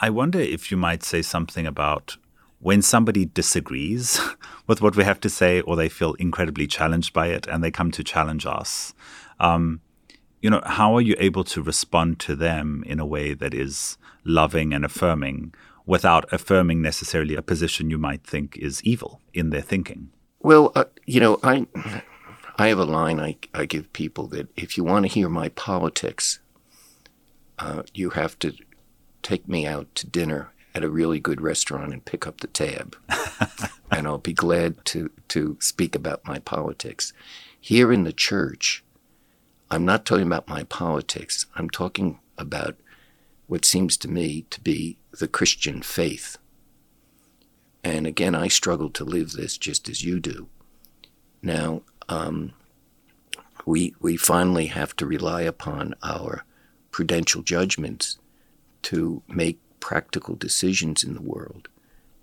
I 0.00 0.10
wonder 0.10 0.38
if 0.38 0.70
you 0.70 0.76
might 0.76 1.02
say 1.02 1.22
something 1.22 1.66
about 1.66 2.16
when 2.60 2.82
somebody 2.82 3.24
disagrees 3.24 4.20
with 4.66 4.80
what 4.80 4.96
we 4.96 5.04
have 5.04 5.20
to 5.20 5.30
say 5.30 5.60
or 5.60 5.76
they 5.76 5.88
feel 5.88 6.14
incredibly 6.14 6.66
challenged 6.66 7.12
by 7.12 7.28
it 7.28 7.46
and 7.46 7.62
they 7.62 7.70
come 7.70 7.90
to 7.90 8.04
challenge 8.04 8.46
us. 8.46 8.94
Um, 9.38 9.80
you 10.40 10.50
know, 10.50 10.62
how 10.64 10.94
are 10.94 11.00
you 11.00 11.16
able 11.18 11.44
to 11.44 11.62
respond 11.62 12.20
to 12.20 12.36
them 12.36 12.84
in 12.86 13.00
a 13.00 13.06
way 13.06 13.34
that 13.34 13.54
is 13.54 13.98
loving 14.24 14.72
and 14.72 14.84
affirming 14.84 15.54
without 15.86 16.30
affirming 16.32 16.82
necessarily 16.82 17.34
a 17.34 17.42
position 17.42 17.90
you 17.90 17.98
might 17.98 18.22
think 18.24 18.56
is 18.56 18.82
evil 18.84 19.20
in 19.32 19.50
their 19.50 19.62
thinking? 19.62 20.10
Well, 20.40 20.70
uh, 20.74 20.84
you 21.06 21.18
know, 21.18 21.40
I 21.42 21.66
I 22.56 22.68
have 22.68 22.78
a 22.78 22.84
line 22.84 23.18
I, 23.18 23.36
I 23.54 23.64
give 23.64 23.92
people 23.92 24.28
that 24.28 24.48
if 24.56 24.76
you 24.76 24.84
want 24.84 25.06
to 25.06 25.12
hear 25.12 25.28
my 25.28 25.48
politics, 25.50 26.40
uh, 27.58 27.82
you 27.94 28.10
have 28.10 28.38
to 28.40 28.52
take 29.22 29.48
me 29.48 29.66
out 29.66 29.92
to 29.96 30.06
dinner 30.06 30.52
at 30.74 30.84
a 30.84 30.90
really 30.90 31.20
good 31.20 31.40
restaurant 31.40 31.92
and 31.92 32.04
pick 32.04 32.26
up 32.26 32.40
the 32.40 32.46
tab. 32.46 32.96
and 33.90 34.06
I'll 34.06 34.18
be 34.18 34.32
glad 34.32 34.84
to, 34.86 35.10
to 35.28 35.56
speak 35.60 35.94
about 35.94 36.26
my 36.26 36.38
politics. 36.38 37.12
Here 37.60 37.92
in 37.92 38.04
the 38.04 38.12
church, 38.12 38.84
I'm 39.70 39.84
not 39.84 40.04
talking 40.04 40.26
about 40.26 40.48
my 40.48 40.64
politics. 40.64 41.46
I'm 41.56 41.68
talking 41.68 42.20
about 42.36 42.76
what 43.46 43.64
seems 43.64 43.96
to 43.98 44.08
me 44.08 44.46
to 44.50 44.60
be 44.60 44.98
the 45.18 45.28
Christian 45.28 45.82
faith. 45.82 46.38
And 47.82 48.06
again, 48.06 48.34
I 48.34 48.48
struggle 48.48 48.90
to 48.90 49.04
live 49.04 49.32
this 49.32 49.56
just 49.56 49.88
as 49.88 50.04
you 50.04 50.20
do. 50.20 50.48
Now, 51.42 51.82
um, 52.08 52.52
we 53.64 53.94
we 54.00 54.16
finally 54.16 54.66
have 54.66 54.96
to 54.96 55.06
rely 55.06 55.42
upon 55.42 55.94
our 56.02 56.44
prudential 56.90 57.42
judgments 57.42 58.18
to 58.82 59.22
make 59.28 59.58
practical 59.80 60.34
decisions 60.34 61.04
in 61.04 61.14
the 61.14 61.22
world, 61.22 61.68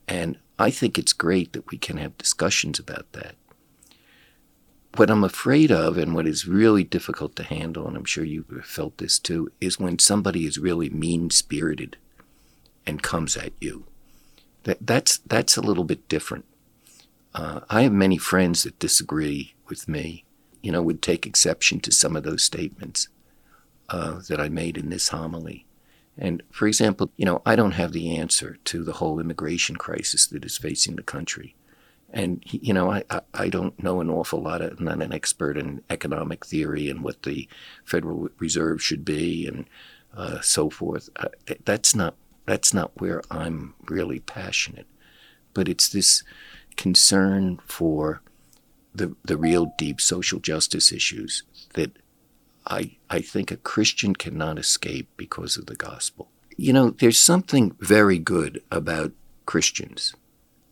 and 0.07 0.37
I 0.57 0.71
think 0.71 0.97
it's 0.97 1.13
great 1.13 1.53
that 1.53 1.69
we 1.71 1.77
can 1.77 1.97
have 1.97 2.17
discussions 2.17 2.79
about 2.79 3.11
that. 3.13 3.35
What 4.95 5.09
I'm 5.09 5.25
afraid 5.25 5.71
of, 5.71 5.97
and 5.97 6.15
what 6.15 6.25
is 6.25 6.47
really 6.47 6.83
difficult 6.83 7.35
to 7.35 7.43
handle, 7.43 7.85
and 7.85 7.97
I'm 7.97 8.05
sure 8.05 8.23
you 8.23 8.45
have 8.55 8.65
felt 8.65 8.97
this 8.97 9.19
too, 9.19 9.51
is 9.59 9.77
when 9.77 9.99
somebody 9.99 10.45
is 10.45 10.57
really 10.57 10.89
mean 10.89 11.29
spirited 11.31 11.97
and 12.85 13.03
comes 13.03 13.35
at 13.35 13.51
you. 13.59 13.85
That, 14.63 14.77
that's, 14.79 15.17
that's 15.17 15.57
a 15.57 15.61
little 15.61 15.83
bit 15.83 16.07
different. 16.07 16.45
Uh, 17.33 17.59
I 17.69 17.81
have 17.81 17.91
many 17.91 18.17
friends 18.17 18.63
that 18.63 18.79
disagree 18.79 19.55
with 19.67 19.89
me, 19.89 20.23
you 20.61 20.71
know, 20.71 20.81
would 20.81 21.01
take 21.01 21.25
exception 21.25 21.81
to 21.81 21.91
some 21.91 22.15
of 22.15 22.23
those 22.23 22.43
statements 22.43 23.09
uh, 23.89 24.21
that 24.29 24.39
I 24.39 24.47
made 24.47 24.77
in 24.77 24.89
this 24.89 25.09
homily. 25.09 25.65
And 26.17 26.43
for 26.49 26.67
example, 26.67 27.11
you 27.17 27.25
know, 27.25 27.41
I 27.45 27.55
don't 27.55 27.73
have 27.73 27.91
the 27.91 28.17
answer 28.17 28.57
to 28.65 28.83
the 28.83 28.93
whole 28.93 29.19
immigration 29.19 29.75
crisis 29.75 30.27
that 30.27 30.45
is 30.45 30.57
facing 30.57 30.95
the 30.95 31.03
country. 31.03 31.55
And, 32.11 32.41
you 32.45 32.73
know, 32.73 32.89
I, 32.89 33.03
I 33.33 33.49
don't 33.49 33.81
know 33.83 33.99
an 33.99 34.09
awful 34.09 34.41
lot. 34.41 34.61
Of, 34.61 34.79
I'm 34.79 34.85
not 34.85 35.01
an 35.01 35.11
expert 35.11 35.57
in 35.57 35.81
economic 35.89 36.45
theory 36.45 36.89
and 36.89 37.03
what 37.03 37.23
the 37.23 37.49
Federal 37.83 38.29
Reserve 38.39 38.81
should 38.81 39.03
be 39.03 39.45
and 39.45 39.65
uh, 40.15 40.39
so 40.39 40.69
forth. 40.69 41.09
Uh, 41.17 41.27
that's 41.65 41.93
not 41.93 42.15
that's 42.45 42.73
not 42.73 42.91
where 43.01 43.21
I'm 43.29 43.73
really 43.89 44.19
passionate. 44.19 44.85
But 45.53 45.67
it's 45.67 45.89
this 45.89 46.23
concern 46.77 47.59
for 47.65 48.21
the, 48.93 49.15
the 49.23 49.37
real 49.37 49.73
deep 49.77 49.99
social 49.99 50.39
justice 50.39 50.91
issues 50.91 51.43
that 51.73 51.97
I, 52.67 52.97
I 53.09 53.21
think 53.21 53.51
a 53.51 53.57
Christian 53.57 54.15
cannot 54.15 54.57
escape 54.57 55.09
because 55.17 55.57
of 55.57 55.67
the 55.67 55.75
gospel. 55.75 56.29
You 56.57 56.73
know, 56.73 56.89
there's 56.91 57.19
something 57.19 57.75
very 57.79 58.17
good 58.17 58.63
about 58.71 59.11
Christians. 59.45 60.13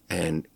And 0.10 0.48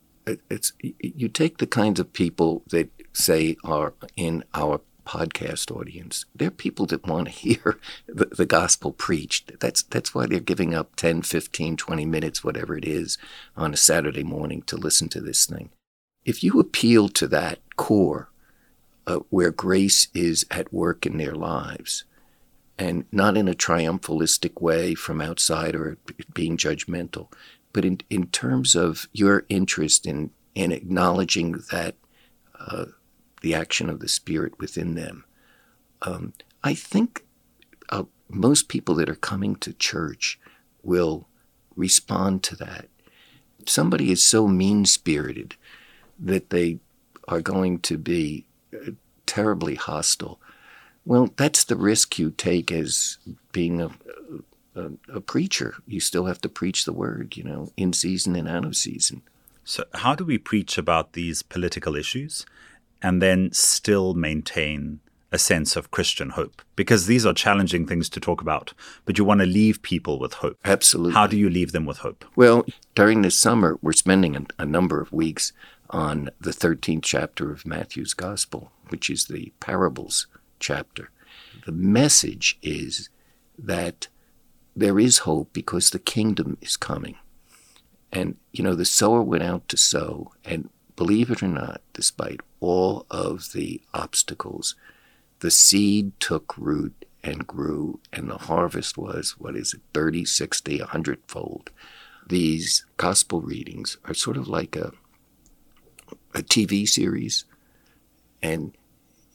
it's, 0.49 0.73
you 0.81 1.29
take 1.29 1.57
the 1.57 1.67
kinds 1.67 1.99
of 1.99 2.13
people 2.13 2.63
that 2.69 2.89
say 3.13 3.57
are 3.63 3.93
in 4.15 4.43
our 4.53 4.81
podcast 5.05 5.71
audience. 5.71 6.25
They're 6.35 6.51
people 6.51 6.85
that 6.87 7.07
want 7.07 7.27
to 7.27 7.31
hear 7.47 7.79
the, 8.07 8.25
the, 8.25 8.45
gospel 8.45 8.91
preached. 8.91 9.59
That's 9.59 9.81
that's 9.83 10.13
why 10.13 10.25
they're 10.25 10.39
giving 10.39 10.75
up 10.75 10.95
10, 10.97 11.21
15, 11.21 11.77
20 11.77 12.05
minutes, 12.05 12.43
whatever 12.43 12.77
it 12.77 12.85
is, 12.85 13.17
on 13.55 13.73
a 13.73 13.77
Saturday 13.77 14.23
morning 14.23 14.61
to 14.63 14.75
listen 14.75 15.07
to 15.09 15.21
this 15.21 15.45
thing. 15.45 15.69
If 16.25 16.43
you 16.43 16.59
appeal 16.59 17.07
to 17.09 17.27
that 17.29 17.59
core 17.77 18.29
uh, 19.07 19.19
where 19.29 19.51
grace 19.51 20.09
is 20.13 20.45
at 20.51 20.71
work 20.73 21.05
in 21.05 21.17
their 21.17 21.33
lives, 21.33 22.03
and 22.77 23.05
not 23.11 23.37
in 23.37 23.47
a 23.47 23.53
triumphalistic 23.53 24.61
way 24.61 24.93
from 24.93 25.21
outside 25.21 25.75
or 25.75 25.97
being 26.33 26.57
judgmental, 26.57 27.31
but 27.73 27.85
in, 27.85 27.99
in 28.09 28.27
terms 28.27 28.75
of 28.75 29.07
your 29.13 29.45
interest 29.49 30.05
in, 30.05 30.29
in 30.53 30.71
acknowledging 30.71 31.53
that 31.71 31.95
uh, 32.59 32.85
the 33.41 33.55
action 33.55 33.89
of 33.89 33.99
the 33.99 34.07
Spirit 34.07 34.59
within 34.59 34.95
them. 34.95 35.23
Um, 36.01 36.33
I 36.63 36.73
think 36.73 37.25
uh, 37.89 38.03
most 38.29 38.67
people 38.67 38.93
that 38.95 39.09
are 39.09 39.15
coming 39.15 39.55
to 39.57 39.73
church 39.73 40.39
will 40.83 41.27
respond 41.75 42.43
to 42.43 42.55
that. 42.57 42.89
Somebody 43.65 44.11
is 44.11 44.23
so 44.23 44.47
mean 44.47 44.85
spirited 44.85 45.55
that 46.19 46.49
they 46.49 46.79
are 47.27 47.41
going 47.41 47.79
to 47.79 47.97
be 47.97 48.45
terribly 49.25 49.75
hostile. 49.75 50.39
Well, 51.05 51.29
that's 51.37 51.63
the 51.63 51.75
risk 51.75 52.19
you 52.19 52.31
take 52.31 52.71
as 52.71 53.17
being 53.51 53.81
a, 53.81 53.91
a, 54.75 54.91
a, 55.13 55.21
preacher. 55.21 55.75
You 55.87 55.99
still 55.99 56.25
have 56.25 56.41
to 56.41 56.49
preach 56.49 56.83
the 56.83 56.91
word, 56.93 57.37
you 57.37 57.43
know, 57.43 57.71
in 57.77 57.93
season 57.93 58.35
and 58.35 58.47
out 58.47 58.65
of 58.65 58.75
season. 58.75 59.21
So, 59.63 59.83
how 59.93 60.15
do 60.15 60.25
we 60.25 60.37
preach 60.37 60.77
about 60.77 61.13
these 61.13 61.43
political 61.43 61.95
issues 61.95 62.45
and 63.01 63.21
then 63.21 63.51
still 63.53 64.15
maintain 64.15 64.99
a 65.31 65.37
sense 65.37 65.75
of 65.75 65.91
Christian 65.91 66.31
hope? 66.31 66.61
Because 66.75 67.05
these 67.05 67.25
are 67.25 67.33
challenging 67.33 67.85
things 67.85 68.09
to 68.09 68.19
talk 68.19 68.41
about, 68.41 68.73
but 69.05 69.17
you 69.17 69.23
want 69.23 69.39
to 69.41 69.45
leave 69.45 69.81
people 69.81 70.19
with 70.19 70.33
hope. 70.33 70.57
Absolutely. 70.65 71.13
How 71.13 71.27
do 71.27 71.37
you 71.37 71.49
leave 71.49 71.71
them 71.71 71.85
with 71.85 71.99
hope? 71.99 72.25
Well, 72.35 72.65
during 72.95 73.21
this 73.21 73.37
summer, 73.37 73.77
we're 73.81 73.93
spending 73.93 74.35
a, 74.35 74.45
a 74.59 74.65
number 74.65 74.99
of 74.99 75.13
weeks 75.13 75.53
on 75.89 76.29
the 76.39 76.51
13th 76.51 77.03
chapter 77.03 77.51
of 77.51 77.65
Matthew's 77.65 78.13
Gospel, 78.13 78.71
which 78.89 79.09
is 79.09 79.25
the 79.25 79.53
parables 79.59 80.27
chapter. 80.59 81.11
The 81.65 81.71
message 81.71 82.57
is 82.61 83.09
that 83.57 84.07
there 84.75 84.99
is 84.99 85.19
hope 85.19 85.51
because 85.53 85.89
the 85.89 85.99
kingdom 85.99 86.57
is 86.61 86.77
coming. 86.77 87.15
And, 88.11 88.37
you 88.51 88.63
know, 88.63 88.75
the 88.75 88.85
sower 88.85 89.21
went 89.21 89.43
out 89.43 89.67
to 89.69 89.77
sow, 89.77 90.31
and 90.45 90.69
believe 90.95 91.29
it 91.29 91.43
or 91.43 91.47
not, 91.47 91.81
despite 91.93 92.41
all 92.59 93.05
of 93.09 93.51
the 93.53 93.81
obstacles, 93.93 94.75
the 95.39 95.51
seed 95.51 96.19
took 96.19 96.57
root 96.57 97.05
and 97.23 97.45
grew, 97.45 97.99
and 98.13 98.29
the 98.29 98.37
harvest 98.37 98.97
was, 98.97 99.35
what 99.37 99.55
is 99.55 99.73
it, 99.73 99.81
30, 99.93 100.25
60, 100.25 100.79
100 100.79 101.19
fold. 101.27 101.71
These 102.27 102.85
gospel 102.97 103.41
readings 103.41 103.97
are 104.05 104.13
sort 104.13 104.37
of 104.37 104.47
like 104.47 104.75
a 104.75 104.93
a 106.33 106.39
TV 106.39 106.87
series, 106.87 107.45
and 108.41 108.75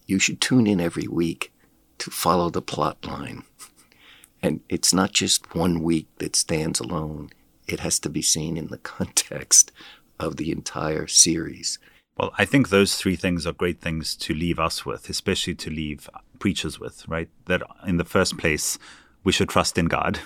you 0.06 0.18
should 0.18 0.40
tune 0.40 0.66
in 0.66 0.80
every 0.80 1.08
week 1.08 1.52
to 1.98 2.10
follow 2.10 2.50
the 2.50 2.62
plot 2.62 3.04
line. 3.06 3.44
And 4.42 4.60
it's 4.68 4.92
not 4.92 5.12
just 5.12 5.54
one 5.54 5.82
week 5.82 6.08
that 6.18 6.34
stands 6.34 6.80
alone, 6.80 7.30
it 7.68 7.80
has 7.80 7.98
to 8.00 8.10
be 8.10 8.22
seen 8.22 8.56
in 8.56 8.66
the 8.68 8.78
context 8.96 9.72
of 10.18 10.36
the 10.36 10.50
entire 10.50 11.06
series. 11.06 11.78
Well, 12.18 12.32
I 12.36 12.44
think 12.44 12.68
those 12.68 12.96
three 12.96 13.16
things 13.16 13.46
are 13.46 13.52
great 13.52 13.80
things 13.80 14.14
to 14.16 14.34
leave 14.34 14.58
us 14.58 14.84
with, 14.84 15.08
especially 15.08 15.54
to 15.56 15.70
leave 15.70 16.10
preachers 16.38 16.78
with, 16.78 17.08
right? 17.08 17.28
That 17.46 17.62
in 17.86 17.96
the 17.96 18.04
first 18.04 18.36
place, 18.36 18.78
we 19.24 19.32
should 19.32 19.48
trust 19.48 19.78
in 19.78 19.86
God. 19.86 20.18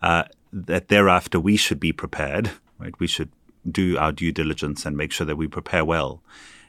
Uh, 0.00 0.24
that 0.52 0.88
thereafter 0.88 1.40
we 1.40 1.56
should 1.56 1.80
be 1.80 1.92
prepared, 1.92 2.52
right? 2.78 2.98
We 3.00 3.06
should 3.06 3.30
do 3.70 3.98
our 3.98 4.12
due 4.12 4.32
diligence 4.32 4.84
and 4.86 4.96
make 4.96 5.12
sure 5.12 5.26
that 5.26 5.36
we 5.36 5.48
prepare 5.48 5.84
well. 5.84 6.22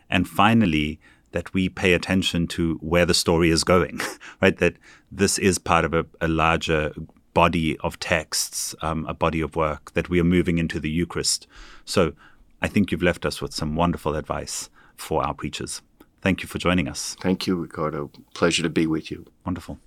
And 0.10 0.28
finally, 0.28 1.00
that 1.32 1.54
we 1.54 1.68
pay 1.68 1.94
attention 1.94 2.48
to 2.48 2.76
where 2.76 3.06
the 3.06 3.14
story 3.14 3.50
is 3.50 3.64
going, 3.64 4.00
right? 4.42 4.58
That 4.58 4.76
this 5.12 5.38
is 5.38 5.58
part 5.58 5.84
of 5.84 5.94
a, 5.94 6.06
a 6.22 6.28
larger 6.28 6.94
body 7.34 7.78
of 7.80 8.00
texts, 8.00 8.74
um, 8.82 9.06
a 9.08 9.14
body 9.14 9.42
of 9.42 9.56
work 9.56 9.94
that 9.94 10.10
we 10.10 10.20
are 10.20 10.24
moving 10.24 10.58
into 10.58 10.80
the 10.80 10.90
Eucharist. 10.90 11.48
So 11.84 12.14
I 12.62 12.68
think 12.68 12.92
you've 12.92 13.04
left 13.04 13.26
us 13.26 13.42
with 13.42 13.54
some 13.54 13.76
wonderful 13.76 14.16
advice 14.16 14.70
for 14.96 15.24
our 15.26 15.34
preachers. 15.34 15.82
Thank 16.22 16.42
you 16.42 16.48
for 16.48 16.58
joining 16.58 16.88
us. 16.88 17.16
Thank 17.20 17.46
you, 17.46 17.56
Ricardo. 17.56 18.10
Pleasure 18.34 18.64
to 18.64 18.70
be 18.70 18.88
with 18.88 19.12
you. 19.12 19.26
Wonderful. 19.46 19.78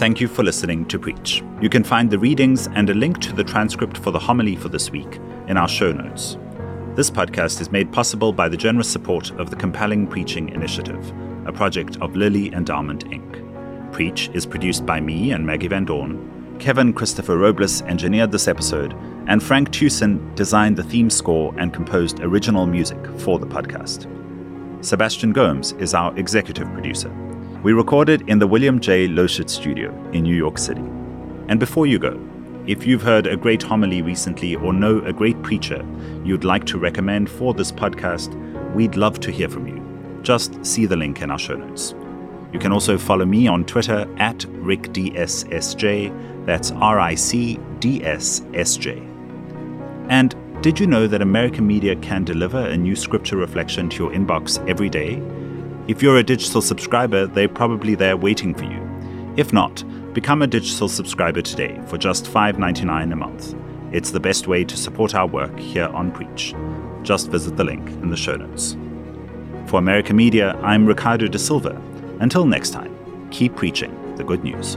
Thank 0.00 0.18
you 0.18 0.28
for 0.28 0.42
listening 0.42 0.86
to 0.86 0.98
Preach. 0.98 1.42
You 1.60 1.68
can 1.68 1.84
find 1.84 2.10
the 2.10 2.18
readings 2.18 2.68
and 2.68 2.88
a 2.88 2.94
link 2.94 3.20
to 3.20 3.34
the 3.34 3.44
transcript 3.44 3.98
for 3.98 4.10
the 4.10 4.18
homily 4.18 4.56
for 4.56 4.70
this 4.70 4.90
week 4.90 5.20
in 5.46 5.58
our 5.58 5.68
show 5.68 5.92
notes. 5.92 6.38
This 6.94 7.10
podcast 7.10 7.60
is 7.60 7.70
made 7.70 7.92
possible 7.92 8.32
by 8.32 8.48
the 8.48 8.56
generous 8.56 8.90
support 8.90 9.30
of 9.32 9.50
the 9.50 9.56
Compelling 9.56 10.06
Preaching 10.06 10.48
Initiative, 10.48 11.12
a 11.46 11.52
project 11.52 11.98
of 12.00 12.16
Lilly 12.16 12.50
Endowment 12.54 13.10
Inc. 13.10 13.92
Preach 13.92 14.30
is 14.32 14.46
produced 14.46 14.86
by 14.86 15.00
me 15.00 15.32
and 15.32 15.44
Maggie 15.46 15.68
Van 15.68 15.84
Dorn. 15.84 16.56
Kevin 16.58 16.94
Christopher 16.94 17.36
Robles 17.36 17.82
engineered 17.82 18.32
this 18.32 18.48
episode, 18.48 18.94
and 19.26 19.42
Frank 19.42 19.70
Tucson 19.70 20.34
designed 20.34 20.78
the 20.78 20.82
theme 20.82 21.10
score 21.10 21.54
and 21.58 21.74
composed 21.74 22.20
original 22.20 22.64
music 22.64 23.04
for 23.18 23.38
the 23.38 23.46
podcast. 23.46 24.06
Sebastian 24.82 25.34
Gomes 25.34 25.72
is 25.72 25.92
our 25.92 26.16
executive 26.18 26.72
producer. 26.72 27.14
We 27.62 27.74
recorded 27.74 28.26
in 28.26 28.38
the 28.38 28.46
William 28.46 28.80
J. 28.80 29.06
Loschert 29.06 29.50
studio 29.50 29.90
in 30.12 30.22
New 30.22 30.34
York 30.34 30.56
City. 30.56 30.80
And 31.48 31.60
before 31.60 31.86
you 31.86 31.98
go, 31.98 32.18
if 32.66 32.86
you've 32.86 33.02
heard 33.02 33.26
a 33.26 33.36
great 33.36 33.62
homily 33.62 34.00
recently 34.00 34.54
or 34.54 34.72
know 34.72 35.00
a 35.00 35.12
great 35.12 35.42
preacher 35.42 35.84
you'd 36.24 36.42
like 36.42 36.64
to 36.66 36.78
recommend 36.78 37.28
for 37.28 37.52
this 37.52 37.70
podcast, 37.70 38.32
we'd 38.72 38.96
love 38.96 39.20
to 39.20 39.30
hear 39.30 39.50
from 39.50 39.66
you. 39.66 40.20
Just 40.22 40.64
see 40.64 40.86
the 40.86 40.96
link 40.96 41.20
in 41.20 41.30
our 41.30 41.38
show 41.38 41.54
notes. 41.54 41.94
You 42.50 42.58
can 42.58 42.72
also 42.72 42.96
follow 42.96 43.26
me 43.26 43.46
on 43.46 43.66
Twitter 43.66 44.08
at 44.16 44.38
RicDSSJ. 44.38 46.46
That's 46.46 46.70
R 46.70 46.98
I 46.98 47.14
C 47.14 47.60
D 47.78 48.02
S 48.02 48.42
S 48.54 48.78
J. 48.78 49.02
And 50.08 50.34
did 50.62 50.80
you 50.80 50.86
know 50.86 51.06
that 51.06 51.20
America 51.20 51.60
Media 51.60 51.94
can 51.96 52.24
deliver 52.24 52.58
a 52.58 52.76
new 52.76 52.96
scripture 52.96 53.36
reflection 53.36 53.90
to 53.90 54.04
your 54.04 54.12
inbox 54.12 54.66
every 54.66 54.88
day? 54.88 55.22
If 55.88 56.02
you're 56.02 56.18
a 56.18 56.22
digital 56.22 56.60
subscriber, 56.60 57.26
they're 57.26 57.48
probably 57.48 57.94
there 57.94 58.16
waiting 58.16 58.54
for 58.54 58.64
you. 58.64 58.88
If 59.36 59.52
not, 59.52 59.82
become 60.12 60.42
a 60.42 60.46
digital 60.46 60.88
subscriber 60.88 61.42
today 61.42 61.80
for 61.86 61.96
just 61.98 62.26
$5.99 62.26 63.12
a 63.12 63.16
month. 63.16 63.54
It's 63.92 64.10
the 64.10 64.20
best 64.20 64.46
way 64.46 64.64
to 64.64 64.76
support 64.76 65.14
our 65.14 65.26
work 65.26 65.58
here 65.58 65.86
on 65.86 66.12
Preach. 66.12 66.54
Just 67.02 67.28
visit 67.28 67.56
the 67.56 67.64
link 67.64 67.88
in 67.88 68.10
the 68.10 68.16
show 68.16 68.36
notes. 68.36 68.76
For 69.66 69.78
America 69.78 70.12
Media, 70.12 70.52
I'm 70.62 70.86
Ricardo 70.86 71.26
da 71.26 71.38
Silva. 71.38 71.80
Until 72.20 72.44
next 72.44 72.70
time, 72.70 72.94
keep 73.30 73.56
preaching 73.56 74.14
the 74.16 74.24
good 74.24 74.44
news. 74.44 74.76